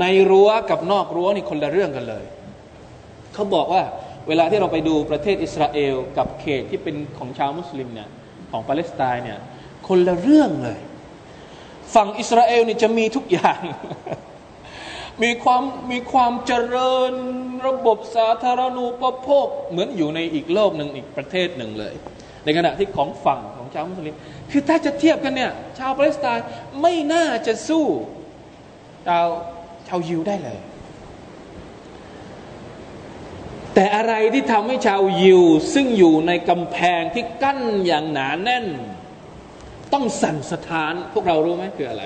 [0.00, 2.24] ในรั้วกับนอกรั้วนี่คนละเรื่องกันเลย
[3.34, 3.82] เขาบอกว่า
[4.28, 8.08] เวลาที่เราไปดูประเทศอิสราเอล กับเขตที่เป็นของชาวมุสลิมเนี่ย
[8.50, 9.38] ของปาเลสไตน์เนี่ย
[9.88, 10.78] คนละเรื่องเลย
[11.94, 13.60] ฝั่งอิสราเอลนี่จะมีทุกอย่าง
[15.22, 17.12] มีความมีความเจริญ
[17.66, 21.94] ระบบสาธารณูปโภคเหมือนอยู่ในอีกโลกหนึ่งอีกประเทศหนึ่งเลย
[22.44, 24.14] ในขณะที่ของฝั่งของชาวมุสลิม
[24.50, 26.46] คือถ้าจะเทียบกันเนี่ยชาวปาเลสไตน์
[26.80, 27.86] ไม่น่าจะสู้
[29.08, 30.58] ชาวาวยิวได้เลย
[33.74, 35.42] แต่อะไรที่ทำให้ชาวยิว
[35.74, 38.66] ซึ่งอยู่ในกำแพงที่กั้นอย่างหนาแน่น
[39.92, 42.04] ต้องสั่นสะท้านพวกเรารู้ไหมคืออะไร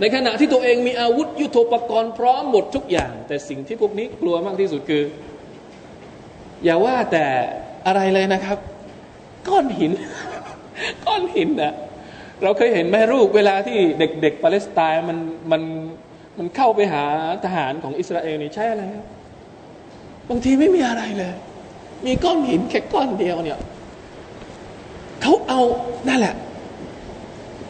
[0.00, 5.02] ในขณะที่ตัวเองมีอาวุธยุโทโธปกรณ์พร้อมหมดทุกอย่าง แต่สิ่งที่พวกนี้กลัวมากที่สุดคือ
[6.64, 7.24] อย่าว่าแต่
[7.86, 8.58] อะไรเลยนะครับ
[9.48, 9.92] ก้อนหิน
[11.04, 11.74] ก้อนหินนะ
[12.42, 15.18] เราเคยเห็นไหมรูปเวลาที่เด็ก ๆ ปาเลสไตน์มัน
[15.52, 15.62] มัน
[16.38, 17.04] มันเข้าไปหา
[17.44, 19.04] ทหารของอิสราเอลนี่ใช่อะไรครับ
[20.28, 21.34] บางทีไม่มีอะไรเลย
[22.06, 23.58] มีก้อนหินแค่ก้อนเดียวเนี่ย
[25.22, 25.60] เขาเอา
[26.08, 26.34] นั่นแหละ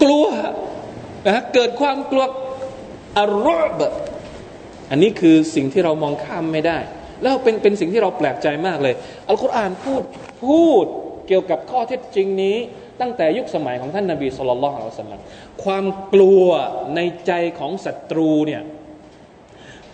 [0.02, 0.24] กลัว
[1.26, 2.24] นะเกิดความกลัว
[3.18, 3.72] อารบ
[4.90, 6.78] อันนี้คือสิ่งที่เรามองข้ามไม่ได้
[7.22, 8.94] แล้วเป็นเป็นสิ่งที่เราแปลกใจมากเลย
[9.28, 10.02] อัลกุรอานพูด
[10.44, 10.86] พูด
[11.28, 12.56] เกี่ยวกับข้อเท็จจริงนี้
[13.00, 15.22] ตั้งแต่ยุคสมัยของท่านนาบีสุลต่านละอัลสลัม
[15.64, 16.46] ความกลัว
[16.94, 18.62] ในใจของศัตรูเนี่ย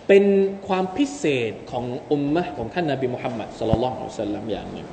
[0.07, 0.23] เป็น
[0.67, 4.87] ความพิเศษของอุมมะของท่านนาบีมุฮัมมัดสุลลัลอัลสลัมอย่างหนึ่ง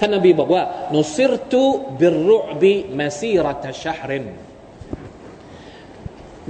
[0.00, 0.62] ท่านนาบีบอกว่า
[0.96, 1.64] นุซิรตุ
[2.00, 4.26] บิรุบิมาซีรัตชฮริน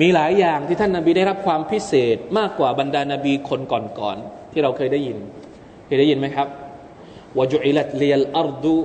[0.01, 5.19] มีหลายอย่างที่ท่านนาบีได้รับความพิเศษมากกว่าบรรดานาบีคนก่อนๆที่เราเคยได้ยิน
[5.87, 6.49] เคยได้ยินไหมครับ
[7.39, 8.77] วจุอิลัตเลียลอัรดุ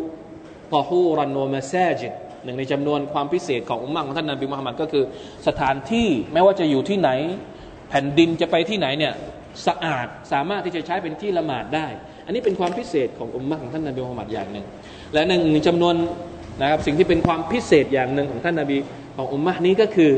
[0.73, 5.03] ตอฮูรันโนมาแซจิดหนึ่งในจำนวนความพิเศษของอุมมะของท่านนาบีมุฮัมมัดก็คือ
[5.47, 7.09] สถานที่ไม่ว่าจะอยู่ที่ไหน
[7.89, 9.13] แผ่นดินจะไปที่ไหนเนี่ย
[9.67, 11.87] สะอาดสามารถที่จะใช้เป็นที่ละหมาดได้
[12.25, 14.65] อันนี้เป็นความพิเศษของอุมมะของท่านนาบีมุฮัมมัดอย่างหนึ่ง
[15.13, 15.95] และหนึ่งจำนวน
[16.61, 18.77] นะครับสิ่งที่เป็นความพิเศษอย่างหนึ่งของท่านนาบี
[19.15, 20.11] ของอุมมะนี้ก็คือ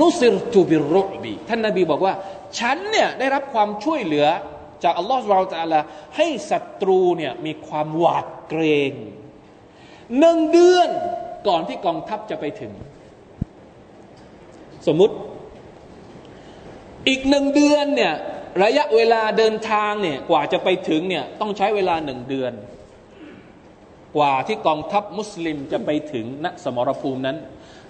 [0.00, 2.12] นุสิรตูบิรุบีท่านนาบีบอกว่า
[2.58, 4.26] ฉันเนี่ยได้รับความช่วยเหลือ
[4.84, 5.80] จากอัลลอฮฺสุบร์ตะลา
[6.16, 8.92] ให้ศัตรูเนี่ยมีความหวาดเกรง
[10.18, 10.88] หนึ่งเดือน
[11.48, 12.72] ก่อนที่กองทัพจะไปถึง
[14.86, 15.14] สมมุติ
[17.08, 18.14] อีกหนึ่งเดือนเนี่ย
[18.64, 22.52] ระยะเวลาเดินทางเนี่ยกว่าจะไปถึงเนี่ยต้องใช้เวลาหนึ่งเดือน
[24.16, 27.36] กว่าที่กองทัพมุสลิมจะไปถึงณสมรภูมินั้น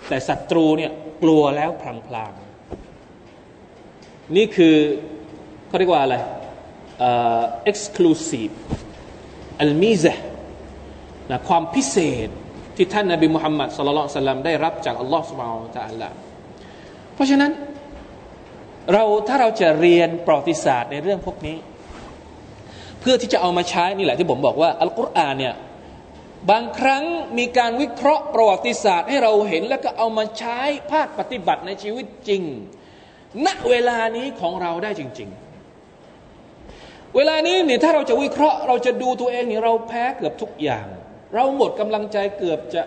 [0.09, 4.76] แต่ศัตรูเนี่ยกลัวแล้วพลางๆ นี่คือ
[5.68, 6.16] เขาเรียกว่าอะไร
[6.98, 8.54] เอ่อ exclusive
[9.61, 10.14] อัลมิซะ
[11.31, 12.29] นะความพิเศษ
[12.77, 16.03] ที่ท่านนาบีมุฮัมมัดสุลลัลสลัมได้รับจากอัลลอฮฺสุบฮานตะอัลล
[17.14, 17.53] เพราะฉะนั้น
[18.93, 21.57] เราถ้าเราจะเรียนประวัติศาสตร์ในเรื่องพวกนี้
[23.01, 25.55] เพื่อที่จะเอามาใช้นี่แหละที่ผมบอกว่าอัลกุรอานเนี่ย
[26.51, 27.03] บางครั้ง
[27.38, 30.59] มีการวิเคราะห์ประวัติศาสตร์ให้เราเห็นแล้วก็เอามาใช้
[30.93, 32.43] ภาคปฏิบัติในชีวิตจริง
[33.47, 35.29] ณเวลานี้ของเราได้จริง
[36.23, 40.87] ๆ เวลานี้เนี่ยถ้าเราจะวิเคราะห์เราจะดูตัวเองเนี่ยเราแพ้เกือบทุกอย่าง
[41.35, 42.83] เราหมดกำลังใจเกือบจะ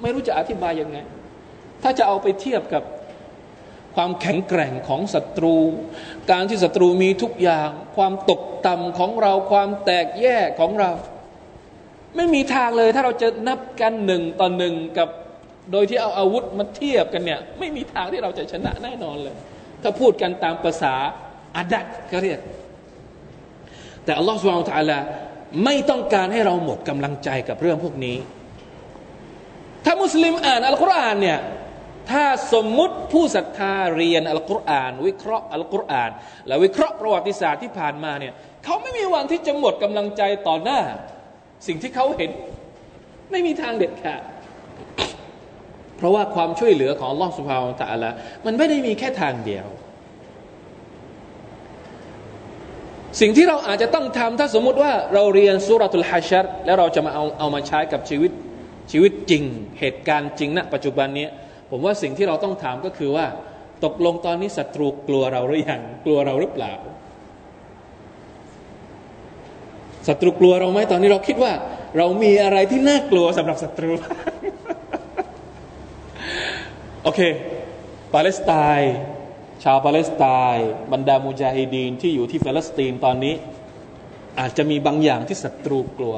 [0.00, 0.98] ไม่รู้จะอธิบายยังไง
[1.82, 2.82] ถ้าจะเอาไปเทียบกับ
[3.94, 5.56] ความแข็งแกร่งของศัตรู
[6.30, 10.90] การที่ศัตรูมีทุกอย่าง ความตกต่ำของเราความแตกแยกของเรา
[12.16, 15.08] ไม่มีทางเลยถ้าเราจะนับกันหนึ่งต่อหนึ่งกับ
[15.72, 19.36] โดยที่เอาอาวุธมาเทียบกันเนี่ย ไม่มีทางที่เราจะชนะแน่นอนเลย
[19.82, 20.94] ถ้าพูดกันตามภาษา
[21.56, 22.40] อาดัตก็เรียก
[24.04, 24.98] แต่อัลลอฮฺสุบฮานตะลา
[25.64, 28.16] ไม่ต้องการให้เราหมดกำลังใจกับเรื่องพวกนี้
[29.84, 31.38] ถ้ามุสลิมอ่านอัลกุรอานเนี่ย
[32.10, 36.10] ถ้าสมมุติผู้ศรัทธาเรียนอัลกุรอาน วิเคราะห์อัลกุรอาน
[36.46, 38.32] และวิเคราะห์ประวัติศาสตร์ที่ผ่านมาเนี่ย
[38.64, 40.80] เขาไม่มีวันที่จะหมดกำลังใจต่อหน้า
[41.66, 42.30] สิ่งที่เขาเห็น
[43.30, 44.22] ไม่มีทางเด็ดขาด
[45.96, 48.04] เพราะว่าความช่วยเหลือของลอสุบฮาวตะอัล
[48.46, 49.66] มันไม่ได้มีแค่ทางเดียว
[53.20, 58.32] สิ่งที่เราอาจจะต้องทำถ้าสมมุติว่าเราเรียนสุรทูลฮัชัรแล้วเราจะมาเอาเอามาใช้กับชีวิต
[58.92, 59.42] ชีวิตจริง
[59.80, 61.26] เหตุการณ์จริงณปัจจุบันนี้
[61.70, 63.26] ผมว่าสิ่งที่เราต้องถามก็คือว่า
[63.84, 66.74] ตกลงตอนนี้ศัตรูกลัวเราหรือยังกลัวเราหรือเปล่า
[70.08, 71.52] ศัตรูกลัวเราไหมตอนนี้เราคิดว่า
[71.98, 73.90] เรามีอะไรที่น่ากลัวสำหรับศัตรู
[77.02, 77.20] โอเค
[78.14, 78.94] ปาเลสไตน์
[79.62, 83.34] ชาวปาเลสไตน์บรรดามุจาฮิดีนที่อยู่ที่ฟาลสตีนตอนนี้
[84.40, 86.16] อาจจะมีบางอย่างที่ศัตรูกลัว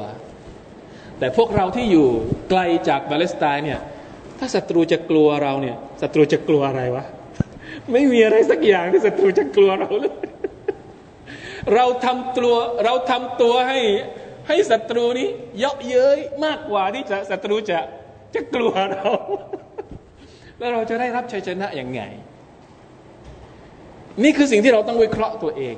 [1.19, 2.07] แต่พวกเราที่อยู่
[2.49, 3.79] ไกลจากปาเลสไตน์เนี่ย
[4.39, 7.05] ถ้าศัตรูจะกลัวเราเนี่ยศัตรูจะกลัวอะไรวะ
[7.91, 10.15] ไม่มีอะไรสักอย่างที่ศัตรูจะกลัวเราเลย
[11.75, 13.79] เราทำตัวเราทำตัวให้
[14.47, 15.27] ให้ศัตรูนี้
[15.59, 17.79] เยาะเย้ยมากกว่าที่จะศัตรูจะ
[18.35, 19.05] จะกลัวเรา
[20.57, 22.01] แล้วเราจะได้รับชัยชนะอย่างไง
[24.23, 25.75] นี่คือสิ่งที่เราต้องวิเคราะห์ตัวเอง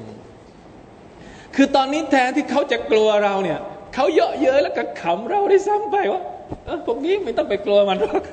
[1.56, 3.60] คือตอนนี้แทนที่เขาจะกลัวเราเนี่ย
[3.94, 6.22] เขาเยาะเย้ยแล้วก็ขำเราได้ซ้ำไปว่า
[6.66, 8.24] เออพวกนี้ไม่ต้องไปกลัวมันหรอก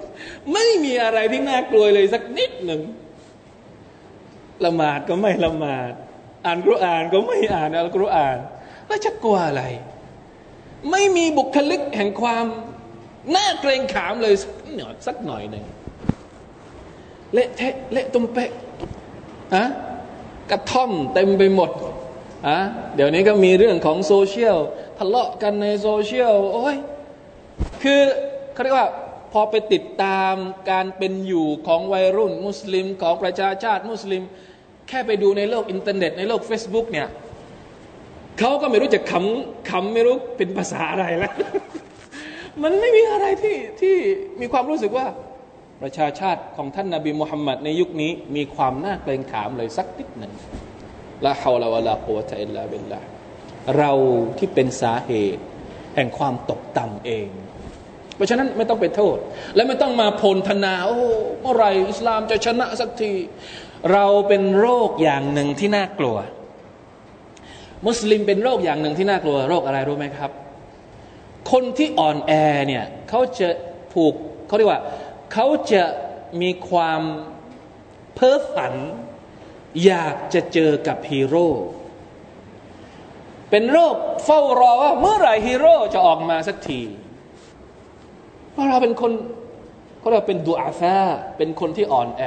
[0.52, 2.80] ไม่มีอะไรที่น่ากลัวเลยสักนิดหนึ่ง
[4.64, 5.92] ละหมาดก็ไม่ละหมาด
[6.46, 8.36] อ่านกุรอานก็ไม่อ่านอัลกุรอาน
[8.86, 9.62] แล้วจะกลัวอะไร
[10.90, 12.44] ไม่มีบุคลิกแห่งความ
[13.36, 15.64] น่าเกรงขามเลยสักหน่อยสักหน่อยหนึ่ง
[17.32, 18.50] เละเทะเละตุ้มเป๊ะ
[19.54, 19.64] อะ
[20.50, 21.70] กระท่อมเต็มไปหมด
[22.46, 22.58] อะ
[22.94, 24.58] เดี๋ยวนี้ก็มีเรื่องของโซเชียล
[24.98, 26.76] ทะเลาะกันในโซเชียลโอ้ย
[27.82, 28.00] คือ
[28.52, 28.90] เขาเรียกว่า
[29.32, 30.34] พอไปติดตาม
[30.70, 34.22] การเป็นอยู่ของวัยรุ่นมุสลิมของประชาชาติมุสลิม
[34.88, 37.08] แค่ไปดูในโลกอินเทอร์เน็ต ในโลก Facebook เนี่ย
[38.38, 41.34] เขาก็ไม่รู้จะคำคำไม่รู้เป็นภาษาอะไรแล้ว
[42.62, 43.96] มันไม่มีอะไรที่ที่
[44.40, 45.06] มีความรู้สึกว่า
[45.82, 50.32] ประชาชาติของท่านนาบีมุฮัมมัดในยุคนี้มีความน่าเกรงขามเลยสักนิดหนึ่ง
[51.24, 53.00] ละฮาวลาวะลาโควะอิลลาบิลลา
[53.78, 53.92] เรา
[54.38, 55.42] ที่เป็นสาเหตุ
[55.94, 57.28] แห่งความตกต่ำเอง
[58.16, 59.18] เพราะฉะนั้นไม่ต้องไปโทษ
[59.54, 60.98] และไม่ต้องมาพลธนา โอ้
[61.40, 63.12] เมื่อไรอิสลามจะชนะสักที
[63.92, 66.16] เราเป็นโรคอย่างหนึ่งที่น่ากลัว
[67.86, 70.30] มุสลิมเป็นโรคอย่างหนึ่งที่น่ากลัว โรคอะไรรู้ไหมครับ
[71.52, 72.32] คนที่อ่อนแอ
[72.66, 73.48] เนี่ยเขาจะ
[73.92, 74.14] ผูก
[74.46, 74.80] เขาเรียกว่า
[75.34, 75.84] เขาจะ
[76.42, 77.02] มีความ
[78.14, 78.74] เพ้อฝัน
[79.86, 81.48] อยากจะเจอกับฮีโร่
[83.50, 86.80] เป็นโรคเฝ้ารอว่าเมื่อไหร่ฮีโร่จะออกมาสักที
[88.50, 89.12] เพราะเราเป็นคน
[90.02, 90.98] ก็เราเป็นضعفاء
[91.38, 92.22] เป็นคนที่อ่อนแอ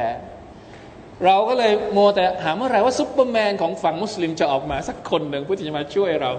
[1.26, 6.32] เราก็เลยมัวแต่หาเมื่อไหร่ว่าซุปเปอร์แมนของฝั่งมุสลิมจะออกมาสักคนหนึ่งเพื่อที่จะมาช่วยเรา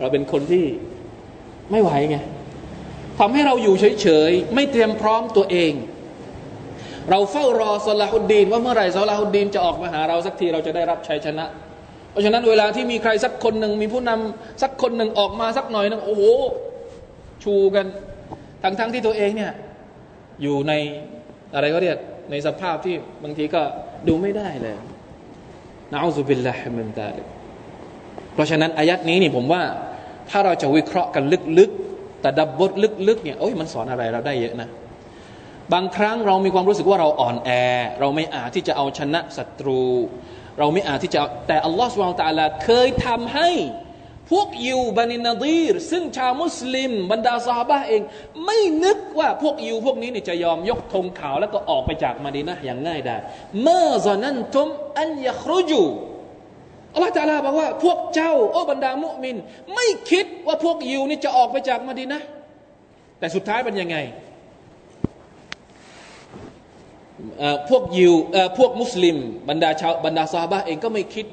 [0.00, 0.64] เราเป็นคนที่
[1.70, 2.16] ไม่ไหวไง
[3.20, 5.72] ทำให้เราอยู่เฉยๆ ไม่เตรียมพร้อมตัวเอง
[7.10, 11.44] เราเฝ้ารอสลาฮุดดีนว่าเมื่อไหร่สลาฮุดดีนจะออกมาหาเราสักทีเราจะได้รับชัยชนะ
[12.10, 16.22] เพราะฉะนั้นเวลาที่มีใครสักคนหนึ่งมีผู้นำสักคนหนึ่งออกมาสักหน่อยนึงโอ้โห
[17.44, 17.86] ชูกัน
[18.62, 19.52] ทั้งๆที่ตัวเองเนี่ย
[20.42, 20.72] อยู่ใน
[21.54, 21.96] อะไรก็เรียก
[22.30, 23.62] ในสภาพที่บางทีก็
[24.08, 24.74] ดูไม่ได้เลย
[25.92, 27.22] นะอัลลอฮฺบิลลาฮิมินตาลิ
[28.34, 29.62] เพราะฉะนั้นอายัดนี้นี่ผมว่า
[30.30, 31.24] ถ้าเราจะวิเคราะห์กัน
[31.58, 31.89] ลึกๆ
[32.20, 32.72] แต่ดับบท
[33.08, 34.68] ลึกๆเนี่ยโอ้ยมันสอนอะไรเราได้เยอะนะ
[35.72, 37.50] บางครั้งเรามีความรู้สึกว่าเราอ่อนแอ
[38.00, 39.82] เราไม่อาจที่จะเอาชนะศัตรู
[40.58, 43.50] เราไม่อาจที่จะแต่อัลลอฮฺสุบานตะลาเคยทำให้
[44.30, 48.02] พวกยิวบันินาดีรซึ่งชาวมุสลิม บรรดาซาบะเอง
[48.44, 53.16] ไม่นึกว่าพวกยิวพวกนี้นี่จะยอมยกธงขาวแล้วก็ออกไปจากมาดีนะอย่างง่ายได้
[53.62, 54.68] เมื่อซอนันตุม
[55.00, 55.82] อันยัครุจู
[56.94, 59.36] อัลลอฮฺตาลาบอกว่าพวกเจ้า โอ้บรรดามุมิน
[59.74, 62.20] ไม่คิดว่าพวกยิวนี่จะออกไปจากมาดีนะ
[63.18, 63.96] แต่สุดท้ายเป็นยังไง
[67.70, 68.14] พวกยิว
[68.58, 69.16] พวกมุสลิม
[69.48, 71.26] บรรดาชาวบรรดาซาบะเองก็ไม่คิด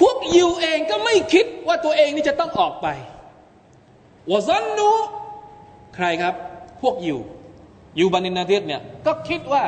[0.00, 2.86] พวกยิวเองก็ไม่คิดว่าตัวเองนี่จะต้องออกไป
[4.30, 4.90] วซันนู
[5.96, 6.34] ใครครับ
[6.82, 7.18] พวกยิว
[7.98, 9.64] ยิวบันินาเดียเนี่ยก็คิดว่า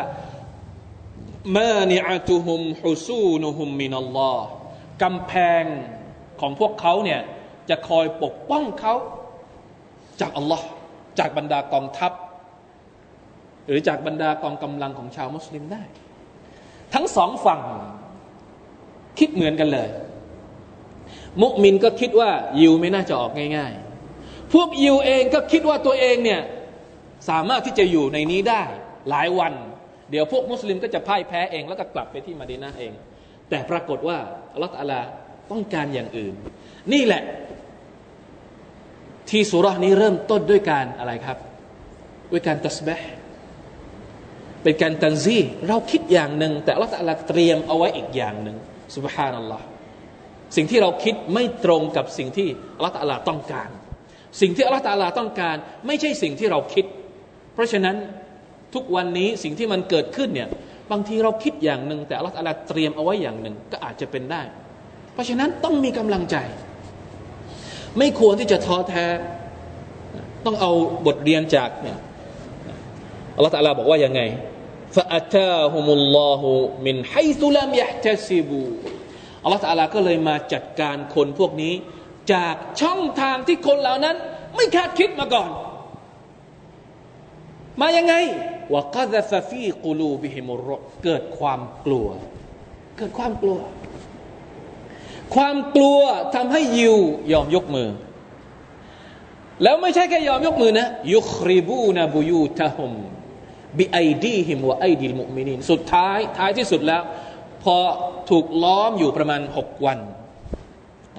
[1.56, 4.48] มานิอตุฮุมฮุซูนุฮุมมินัลลอฮ์
[5.02, 5.32] กำแพ
[5.62, 5.64] ง
[6.40, 7.20] ของพวกเขาเนี่ย
[7.68, 8.94] จะคอยปกป้องเขา
[10.20, 10.66] จากอัลลอฮ์
[11.18, 12.12] จากบรรดากองทัพ
[13.66, 15.82] หรือจากบรรดากองกำลังของชาวมุสลิมได้
[16.94, 17.60] ทั้งสองฝั่ง
[19.18, 19.88] คิดเหมือนกันเลย
[21.42, 22.30] มุกมินก็คิดว่า
[22.60, 23.72] ยิวไม่น่าจะออกง่าย
[24.12, 26.40] ๆ พวกยิวเองก็คิดว่าตัวเองเนี่ย
[27.28, 28.62] สามารถที่จะอยู่ในนี้ได้
[29.10, 29.52] หลายวัน
[30.12, 32.92] เดี๋ยวพวกมุสลิมก็จะพ่ายแพ้เอง แล้วก็กลับไปที่มาดีนาเอง
[33.50, 34.18] แต่ปรากฏว่า
[34.54, 35.00] อัลลอฮฺอัลา
[35.50, 36.34] ต้องการอย่างอื่น
[36.92, 37.22] นี่แหละ
[39.30, 41.38] ที่สุรานี้เริ่มต้นด้วยการอะไรครับ
[42.32, 42.96] ด้วยการตัสบะ
[44.62, 45.38] เป็นการตันซี
[45.68, 46.92] เราคิดอย่างหนึ่ง แต่อัลลอฮฺ
[47.28, 48.56] เตรียมเอาไว้อีกอย่างหนึ่ง
[48.96, 49.64] สุบฮานัลลอฮ์
[50.56, 53.68] สิ่งที่เราคิดไม่ตรงกับสิ่งที่อัลลอฮฺต้องการ
[54.40, 54.82] สิ่งที่อัลลอฮฺ
[55.18, 55.56] ต้องการ
[55.86, 56.84] ไม่ใช่สิ่งที่เราคิด
[57.54, 57.96] เพราะฉะนั้น
[58.74, 60.48] ทุกวันนี้สิ่งที่มันเกิดขึ้นเนี่ย
[60.90, 62.34] บางทีเราคิดอย่างหนึ่งแต่อัลลอฮฺ
[62.68, 64.42] เตรียมเอาไว้อย่างหนึ่งก็อาจจะเป็นได้
[65.12, 66.36] เพราะฉะนั้นต้องมีกำลังใจ
[67.98, 69.06] ไม่ควรที่จะท้อแท้
[70.46, 70.70] ต้องเอา
[71.06, 71.98] บทเรียนจากเนี่ย
[73.36, 74.20] อัลลอฮฺบอกว่ายังไง
[74.96, 76.50] ฟาอัตาฮุมุลลอฮุ
[76.86, 78.60] มินไฮซุลัมยะตซิบู
[79.44, 81.74] อัลลอฮฺตาลาก็เลยมาจัดการคนพวกนี้
[82.32, 84.16] จากช่องทางที่คนเหล่านั้น
[84.56, 85.50] ไม่คาดคิดมาก่อน
[87.80, 88.14] มายังไง
[88.74, 90.68] วกาซฟฟีกูลูบิฮิมุร
[91.04, 92.08] เกิดความกลัว
[92.98, 93.58] เกิดความกลัว
[95.34, 96.00] ความกลัว
[96.34, 96.96] ทำให้ยิว
[97.32, 97.88] ยอมยกมือ
[99.62, 102.92] แล้วไม่ใช่แค่ยอมยกมือนะيخربون بيوتهم
[103.78, 107.02] بأيديهم وأيدي المؤمنينสุดท้ายท้ายที่สุดแล้ว
[107.62, 107.76] พอ
[108.30, 109.98] ถูกล้อมอยู่ประมาณหกวัน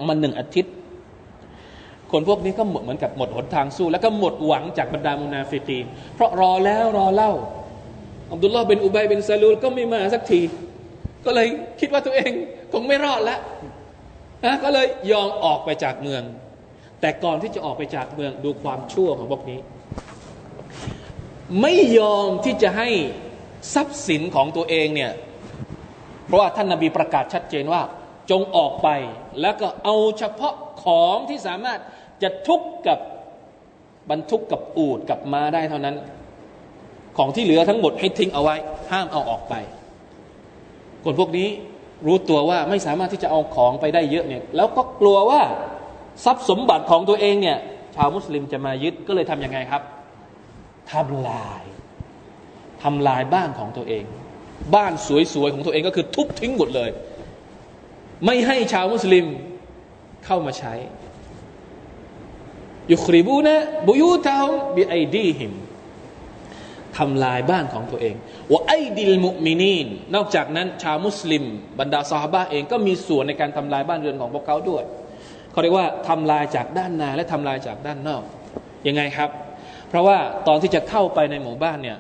[0.08, 0.74] มันหนึ่งอาทิตย์
[2.14, 5.86] คนพวกนี้ก็หมดเหมือนกับหมดหนทางสู้ แล้วก็หมดหวังจากบรรดามุนาฟิกีน
[6.16, 7.32] เพราะรอแล้วรอเล่า
[8.32, 10.42] อับดุลลาห์เป็นอุบัยเป็นซาลูลก็ไม่มาสักที
[11.26, 11.48] ก็เลย
[11.80, 12.32] คิดว่าตัวเอง
[12.72, 13.40] คงไม่รอดแล้ว
[14.46, 16.24] นะก็เลยยอมออกไปจากเมือง
[17.02, 19.60] แต่ก่อนที่จะออกไปจากเมืองดูความชั่วของพวกนี้
[21.62, 22.90] ไม่ยอมที่จะให้
[23.74, 25.12] ทรัพย์สินของตัวเองเนี่ย
[26.26, 27.82] เพราะว่าท่านนาบีประกาศชัดเจนว่า
[28.32, 28.90] จงออกไป
[29.42, 31.80] แล้วก็เอาเฉพาะของที่สามารถ
[32.24, 33.00] จะทุกกับ
[34.10, 35.96] บรรทุกกับอูดกับม้าได้เท่านั้น
[37.18, 38.56] ของที่เหลือทั้งหมดให้ทิ้งเอาไว้
[38.92, 39.54] ห้ามเอาออกไป
[41.04, 41.50] คนพวกนี้
[42.06, 45.42] รู้ตัวว่าไม่สามารถที่จะเอาของไปได้เยอะเนี่ย แล้วก็กลัวว่า
[46.26, 47.58] ทรัพย์สมบัติของตัวเองเนี่ย
[47.96, 49.82] ชาวมุสลิมจะมายึดก็เลยทำยังไงครับ
[50.92, 51.64] ทำลาย
[52.84, 54.04] ทำลายบ้านของตัวเอง
[54.76, 54.92] บ้าน
[55.34, 56.90] สวยๆของตัวเองก็คือทุบทิ้งหมดเลย
[58.26, 59.26] ไม่ให้ชาวมุสลิม
[60.26, 60.74] เข้ามาใช้
[62.92, 63.56] ยุคริบูนะ
[63.88, 65.54] บุยูตาฮุบิไอดีหิม
[66.98, 68.16] ทำลายบ้านของตัวเอง
[68.52, 71.44] ว่าไอดิลมุมินีนนอกจากนั้น ชาวมุสลิม
[71.80, 74.84] บรรดาซาฮาบะเองก็มีส่วนในการทำลายบ้านเรือนของพวกเขาด้วย
[75.52, 78.24] เขาเรียกว่าทำลายจากด้านในและทำลายจากด้านนอก
[78.88, 79.30] ยังไงครับ
[79.90, 80.18] เพราะว่า
[80.48, 81.98] ตอนที่จะเข้าไปในหมู่บ้านเนี่ย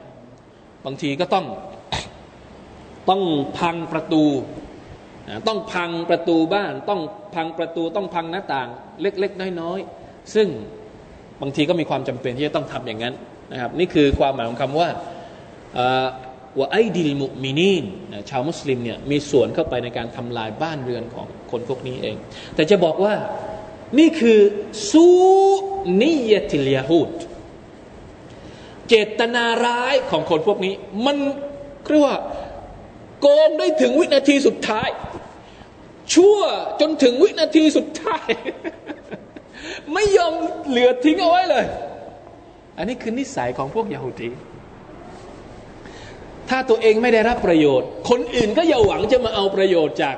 [0.86, 1.46] บางทีก็ต้อง
[3.10, 3.22] ต้อง
[3.58, 4.24] พังประตู
[5.48, 7.02] ต้องพังประตูบ้าน ต้อง
[7.36, 8.68] พังประตู ต้องพังหน้าต่าง
[9.02, 10.03] เล็ก ๆ น้อย ๆ
[10.34, 10.48] ซึ่ง
[11.42, 13.14] บางทีก็มีความจำเป็นที่จะต้องทำอย่างนั้น
[13.52, 14.90] นะครับนี่คือความหมายของคำว่า
[16.58, 17.86] ว่าไอดิลมุมินีน
[18.30, 22.16] ชาวมุสลิมเนี่ยมีส่วนเข้าไปในการทำลายบ้านเรือนของคนพวกนี้เอง
[22.56, 23.14] แต่จะบอกว่า
[24.00, 24.40] นี่คือ
[24.90, 25.08] ซู
[26.02, 27.12] นิยติลยาฮูด
[28.88, 30.74] เจตนาร้ายของคนพวกนี้
[31.06, 31.18] มัน
[31.86, 32.18] เรียกว่า
[33.22, 34.90] โกงได้ถึงวินาทีสุดท้าย
[36.14, 36.38] ชั่ว
[36.82, 38.28] จนถึงวินาทีสุดท้าย
[39.94, 40.34] ไม่ยอม
[40.70, 41.66] เหลือทิ้งเอาไว้เลย
[42.78, 44.30] อันนี้คือนิสัยของพวกยาฮูดี
[46.50, 50.16] ถ้าตัวเองไม่ได้รับประโยชน์ คนอื่นก็อย่าหวังจะมาเอาประโยชน์จาก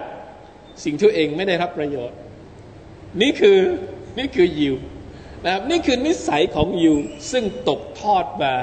[0.83, 2.17] สิ่งที่เองไม่ได้รับประโยชน์
[3.21, 3.59] นี่คือ
[4.17, 4.75] นี่คือยิว
[5.43, 6.95] นะครับนี่คือนิสัยของยิว
[7.31, 8.53] ซึ่งตกทอดมา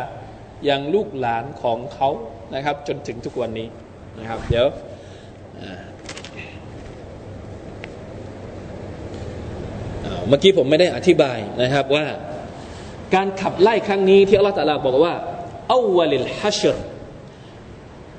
[0.68, 2.09] ยังลูกหลานของเขา
[2.55, 3.68] นะครับ จนถึงทุกวันนี้
[4.18, 4.66] นะครับ เดี๋ยว
[10.28, 12.06] เมื่อกี้ผมไม่ได้อธิบายนะครับว่า
[13.14, 15.14] การขับไล่ครั้งนี้ที่อัลลอฮฺตะลาบอกว่า
[15.72, 16.76] อาวลิลฮัชร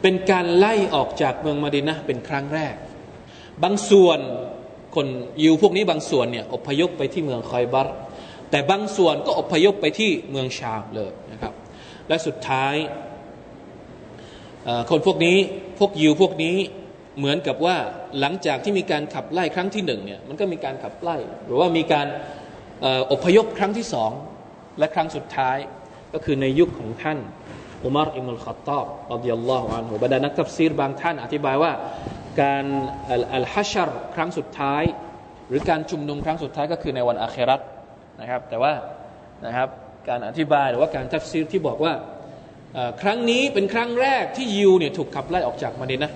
[0.02, 2.76] เป็นการไล่ออกจากเมืองมาดินะเป็นครั้งแรก
[3.64, 4.20] บางส่วน
[4.96, 5.08] คน
[5.44, 7.88] ยิวพวกนี้บางส่วนเนี่ยอพยพไปที่เมืองคอยบัต
[8.50, 11.54] แต่บางส่วนก็อพยพไปที่เมืองชามเลยนะครับ
[12.08, 12.76] และสุดท้าย
[14.90, 15.38] คนพวกนี้
[15.80, 16.56] พวกยิวพวกนี้
[17.18, 17.78] เหมือนกับว่า
[18.20, 22.08] หลังจากที่มีการขับไล่ครั้งที่หนึ่งเนี่ยมันก็มีการขับไล่หรือว่ามีการ
[23.12, 24.12] อพยพครั้งที่สอง
[24.80, 25.58] และครั้งสุดท้าย
[26.14, 27.20] ก็คือในยุคของท่าน
[27.86, 31.72] อุมารอิมุลขัตตอบรดิยัลลอฮุอันฮุบรรดานักตัฟซีรบางท่านอธิบายว่า
[32.42, 32.66] การ
[33.36, 34.84] อัลฮัชรครั้งสุดท้าย
[35.50, 37.62] หรือการชุมนุมครั้งสุดท้ายก็คือในวันอาครัต
[38.22, 38.74] นะครับแต่ว่า
[39.46, 39.70] นะครับ
[40.10, 41.94] การอธิบายหรือว่าการทัฟซีรที่บอกว่า
[43.02, 46.12] ครั้งนี้เป็นครั้งแรกที่ยิวเนี่ยถูกขับไล่ออกจากมาดินะ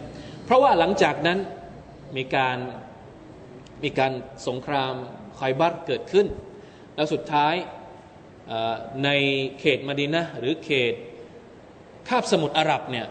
[0.47, 1.39] เพราะว่าหลังจากนั้น
[2.17, 2.57] มีการ
[3.83, 4.11] มีการ
[4.47, 4.93] สงคราม
[5.37, 6.27] คอยบัตเกิดขึ้น
[6.95, 7.53] แล้วสุดท้าย
[9.03, 9.09] ใน
[9.59, 10.93] เขตมาดินะหรือเขต
[12.07, 13.07] คาบสมุทรอาหรับเนี่ย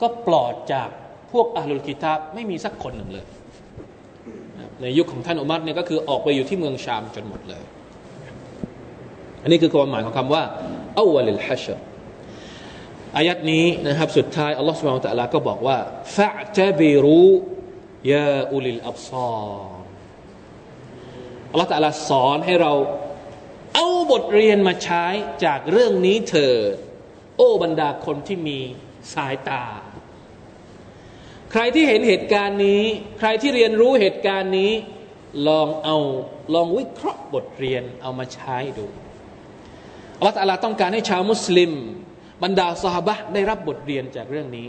[0.00, 0.88] ก็ปลอดจาก
[1.32, 3.26] พวกอาลุลกิตาบไม่มีสักคนหนึ่งเลย
[4.80, 7.62] ในยุคของท่านอุมัรเนี่ยก็คือออกไปอยู่ที่เมืองชามจนหมดเลย
[9.42, 10.42] อันนี้คือความหมายของคำว่า
[10.98, 11.78] อาวลิลฮัชร
[13.16, 15.78] อายัดนี้นะครับสุดท้ายอัลลอฮฺสุบฮานตะลาก็บอกว่า
[16.16, 17.24] ฟะตบิรู
[18.12, 19.34] ยาอุลิลอับซอ
[21.50, 22.72] อัลลอฮฺตะลาสอนให้เรา
[23.74, 25.04] เอาบทเรียนมาใช้
[25.44, 26.74] จากเรื่องนี้เถิด
[27.36, 28.58] โอ้บรรดาคนที่มี
[29.14, 29.64] สายตา
[31.52, 32.82] ใครที่เห็นเหตุการณ์นี้
[33.18, 34.72] ใครที่เรียนรู้เหตุการณ์นี้
[35.48, 35.96] ลองเอา
[36.54, 38.86] ลองวิเคราะห์บทเรียนเอามาใช้ดู
[40.18, 41.72] อัลลอฮฺต้องการให้ชาวมุสลิม
[42.42, 44.68] บรรดาสหบะได้รับบทเรียนจากเรื่องนี้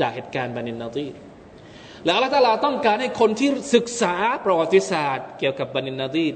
[0.00, 1.06] จากเหตุการณ์บันินนาตี
[2.04, 4.14] แล้วอัลลอฮฺต้องการให้คนที่ศึกษา
[4.44, 6.26] ประวัติศาสตร์ เกี่ยวกับบันินนาตี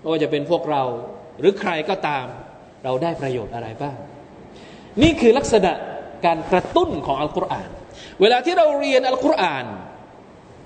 [0.00, 0.82] ไม่ว่าจะเป็นพวกเรา
[1.40, 2.26] หรือใครก็ตาม
[2.84, 3.96] เราได้ประโยชน์อะไรบ้าง
[5.02, 5.72] นี่คือลักษณะ
[6.26, 7.70] การกระตุ้นของอัลกุรอาน
[8.20, 9.66] เวลาที่เราเรียนอัลกุรอาน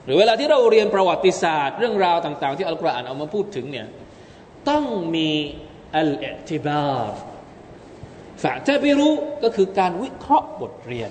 [0.04, 3.86] หรือเวลาที่เราเรียนประวัติศาสตร์ เรื่องราวต่าง ๆ ที่อัลกุรอานเอามาพูดถึงเนี่ย
[4.68, 5.30] ต้องมี
[5.96, 7.18] อัลเอติบาร์
[8.42, 9.12] ฝาจะไปรู้
[9.42, 11.10] ก็คือการวิเคราะห์บทเรียน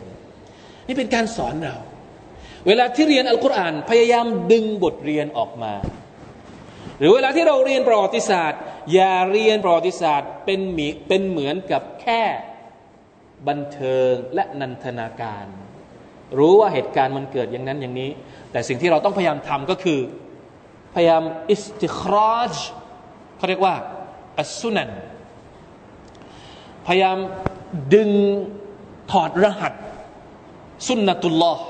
[0.87, 1.77] นี่เป็นการสอนเรา
[2.67, 5.73] เวลาที่เรียนอัลกุรอานพยายามดึงบทเรียนออกมา
[6.99, 8.61] หรือเวลาที่เราเรียนประวัติศาสตร์
[8.93, 12.21] อย่าเรียนประวัติศาสตร์เป็นมีเป็นเหมือนกับแค่
[13.47, 15.45] บันเทิงและนันทนาการ
[16.37, 18.09] รู้ว่าเหตุการณ์มันเกิดอย่างนั้นอย่างนี้
[18.51, 19.99] แต่สิ่งที่เราต้องพยายามทำก็คือ
[20.95, 22.53] พยายามอิสติคราจ
[23.37, 23.75] เขาเรียกว่า
[24.39, 24.89] อัสุนัน
[26.87, 27.17] พยายาม
[27.93, 28.09] ดึง
[29.11, 29.73] ถอดรหัส
[30.87, 31.61] สุนนตุลลอฮ์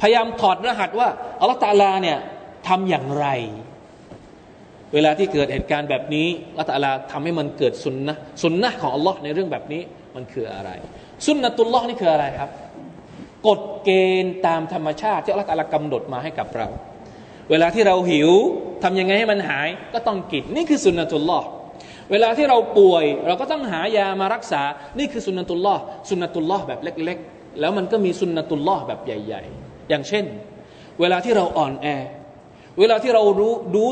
[0.00, 1.08] พยายามถอดรหัสว่า
[1.40, 2.18] อัลลอฮฺตาลาเนี่ย
[2.68, 3.26] ทำอย่างไร
[4.94, 9.82] เวลาที่เกิดเหตุการณ์แบบนี้อัลลอฮฺตาลาทำให้มันเกิดสุนนะสุนนะของอัลลอฮ์ในเรื่องแบบนี้
[10.14, 10.70] มันคืออะไร
[11.26, 12.50] สุนนตุลลอฮ์นี่คืออะไรครับ
[13.48, 13.90] กฎเก
[14.22, 16.68] ณฑ์ตามธรรมชาติที่อัลลอฮฺตาลากำหนดมาให้กับเรา
[17.50, 18.30] เวลาที่เราหิว
[18.82, 21.46] ทำยังไงให้มันหายก็ต้องกินนี่คือสุนนตุลลอฮ์
[22.10, 24.62] เวลาที่เราป่วย เราก็ต้องหายามารักษา
[24.98, 30.24] นี่คือสุนนตุลลอฮ์สุนนตุลลอฮ์แบบเล็ก ๆ แล้วมันก็มีสุนนตุลลอฮ์แบบใหญ่ ๆ อย่างเช่น
[31.00, 31.86] เวลาที่เราอ่อนแอ
[32.78, 33.84] เวลาที่เรารู้ดู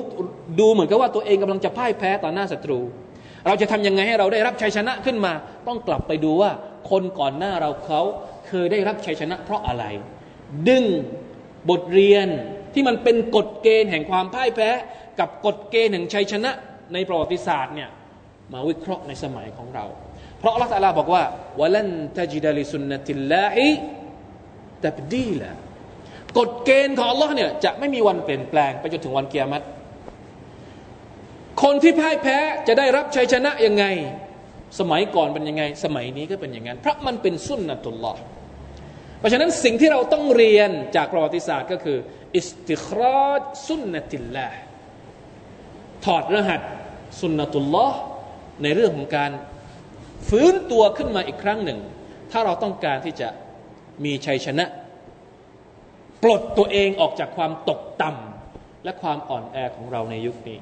[0.60, 2.80] ดูเหมือนกับว่าตัวเองกำลังจะพ่ายแพ้ต่อหน้าศัตรู
[3.46, 5.32] เราจะทำยังไงให้เราได้รับชัยชนะขึ้นมา
[5.66, 6.50] ต้องกลับไปดูว่า
[6.90, 8.00] คนก่อนหน้าเราเขา
[8.46, 9.84] เคยได้รับชัยชนะ เพราะอะไร
[10.68, 10.84] ดึง
[11.70, 12.28] บทเรียน
[12.74, 14.70] ที่มันเป็นกฎเกณฑ์แห่งความพ่ายแพ้
[15.20, 16.50] กับกฎเกณฑ์แห่งชัยชนะ
[16.92, 17.88] ในประวัติศาสตร์เนี่ย
[18.52, 19.84] มาวิเคราะห์ในสมัยของเรา
[20.38, 21.22] เพราะอัลลอฮฺตาลาบอกว่า
[21.60, 23.68] วลันตจิดลิสุนนติลลาฮิ
[24.84, 25.50] ตับดีละ
[26.38, 29.64] กฎเกณฑ์ของอัลลอฮ์เนี่ยจะไม่มีวันเปลี่ยนแปลงไปจนถึงวันเกียรติ
[31.62, 32.38] คนที่พ่ายแพ้
[32.68, 33.84] จะได้รับชัยชนะยังไง
[34.80, 38.20] สมัยก่อนเป็นยังไง สมัยนี้ก็เป็นอย่างนั้นเพราะมันเป็นสุนนะตุลลอฮ์
[39.18, 41.98] เพราะฉะนั้นสิ่งที่เราต้องเรียนจากประวัติศาสตร์ก็คือ
[42.36, 44.48] อิสติคราจสุนนติลลา
[46.04, 46.60] ถอดรหัส
[47.20, 47.98] สุนนตุลลอฮ์
[48.62, 49.30] ในเรื่องของการ
[50.28, 51.78] ฟื้นตัวขึ้นมาอีกครั้งหนึ่ง
[52.30, 53.28] ถ้าเราต้องการที่จะ
[54.04, 54.64] มีชัยชนะ
[56.22, 60.58] ปลดตัวเองออกจากความตกต่ำและความอ่อนแอของเราในยุคนี้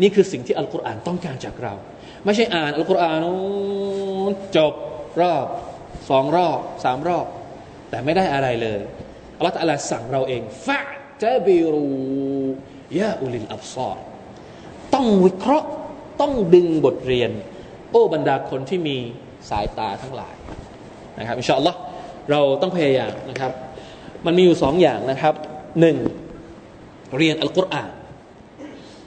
[0.00, 1.74] นี่คือสิ่งที่อัลกุรอานต้องการจากเรา
[2.24, 3.24] ไม่ใช่อ่านอัลกุรอาน
[4.56, 4.74] จบ
[5.20, 5.46] รอบ
[6.10, 7.26] สองรอบสามรอบ
[7.90, 8.80] แต่ไม่ได้อะไรเลย
[9.36, 10.78] อัลลอฮฺสั่งเราเองฟะ
[11.22, 11.86] จบิรู
[13.00, 13.96] ยาอุลิลอับซอร
[14.94, 15.68] ต้องวิเคราะห์
[16.20, 17.30] ต้องดึงบทเรียน
[17.90, 18.96] โอ้บรรดาคนที่มี
[19.50, 20.34] สายตาทั้งหลาย
[21.18, 21.78] นะครับอินชาอัลลอฮ์
[22.30, 23.52] เราต้องพยายามนะครับ
[24.26, 25.34] มันมีอยู่สองอย่างนะครับ
[25.80, 25.96] หนึ่ง
[27.18, 27.90] เรียนอัลกุรอาน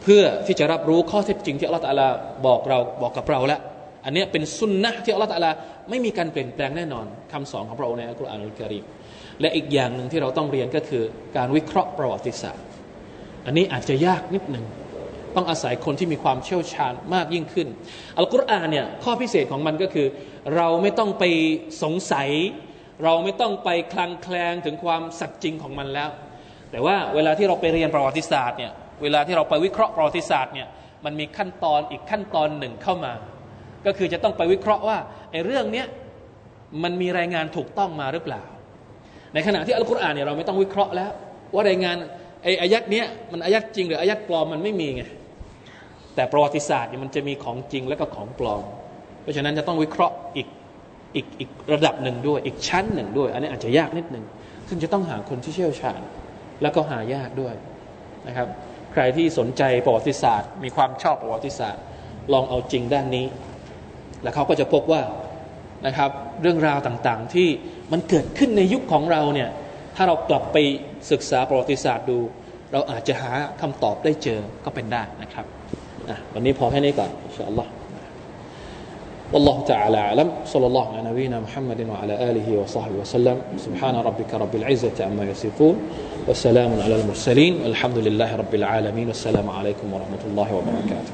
[0.03, 2.01] เพื่อที่จะรับรู้ข้อเท็จจริงที่อัลลอฮฺ
[2.47, 3.59] บอกเราบอกกับเราแล้ว
[4.05, 5.47] อันนี้เป็นสุนนะที่อัลลอฮฺ
[5.89, 8.83] ไม่มีการเปลี่ยนแปลงแน่นอนคำสอนของพระองค์ในอัลกุรอานอัลกิริม
[9.41, 11.03] และอีกอย่างหนึ่งที่เราต้องเรียนก็คือ
[11.37, 12.65] การวิเคราะห์ประวัติศาสตร์
[13.45, 14.65] อันนี้อาจจะยากนิดหนึ่ง
[15.35, 17.67] ต้องอาศัยคนที่มีความเชี่ยวชาญมากยิ่งขึ้น
[18.17, 20.07] อัลกุรอานเนี่ยข้อพิเศษของมันก็คือ
[20.55, 21.23] เราไม่ต้องไป
[21.83, 22.29] สงสัย
[23.03, 26.09] เราไม่ต้องไปคลังแคลงถึงความสัจจริงของมันแล้ว
[26.71, 28.71] แต่ว่าเวลาที่เราไปเรียนประวัติศาสตร์เนี่ย
[29.03, 30.67] เวลาที่เราไปวิเคราะห์ประวัติศาสตร์เนี่ย
[31.05, 33.13] มันมีขั้นตอนอีกขั้นตอนหนึ่งเข้ามา
[33.85, 34.97] ก็คือจะต้องไปวิเคราะห์ว่า
[35.31, 35.87] ไอ้เรื่องเนี้ย
[36.83, 38.43] มันมีรายงานถูกต้องมาหรือเปล่า
[39.33, 41.11] ในขณะที่อัลกุรอานเนี่ยเราไม่ต้องวิเคราะห์แล้ว
[41.53, 41.95] ว่ารายงาน
[42.43, 45.03] ไอ้อายัดเนี้ยมันอายัดจริงหรืออายัดปลอมมันไม่มีไง
[46.15, 48.63] แต่ประวัติศาสตร์เนี่ยมันจะมีของจริงและก็ของปลอม
[49.21, 50.47] เพราะฉะนั้นจะต้องวิเคราะห์อีก
[51.15, 54.25] อีกอีกระดับหนึ่งด้วย อีกชั้นหนึ่งด้วย อันนี้อาจจะยากนิดหนึ่ง
[54.69, 56.01] ซึ่งจะต้องหาคนที่เชี่ยวชาญ
[56.61, 57.55] แล้วก็หายากด้วย
[58.27, 58.47] นะครับ
[58.93, 61.83] ใครที่สนใจประวัติศาสตร์ มีความชอบประวัติศาสตร์
[62.33, 63.25] ลองเอาจริงด้านนี้
[64.23, 65.01] แล้วเขาก็จะพบว่า
[65.85, 66.09] นะครับ
[66.41, 67.47] เรื่องราวต่างๆที่
[67.91, 69.49] มันเกิดขึ้นในยุคของเราเนี่ย
[69.95, 70.57] ถ้าเรากลับไป
[71.11, 72.19] ศึกษาประวัติศาสตร์ดู
[72.71, 75.45] เราอาจจะหาคำตอบได้เจอก็เป็นได้นะครับ
[76.10, 77.70] นะวันนี้พอแค่นี้ก่อนอินชาอัลลอฮ์
[79.32, 84.54] والله تعالى أعلم صلى الله على نبينا محمد وعلى آله وصحبه وسلم سبحان ربك رب
[84.54, 85.76] العزة عما يصفون
[86.28, 91.12] وسلام على المرسلين والحمد لله رب العالمين والسلام عليكم ورحمة الله وبركاته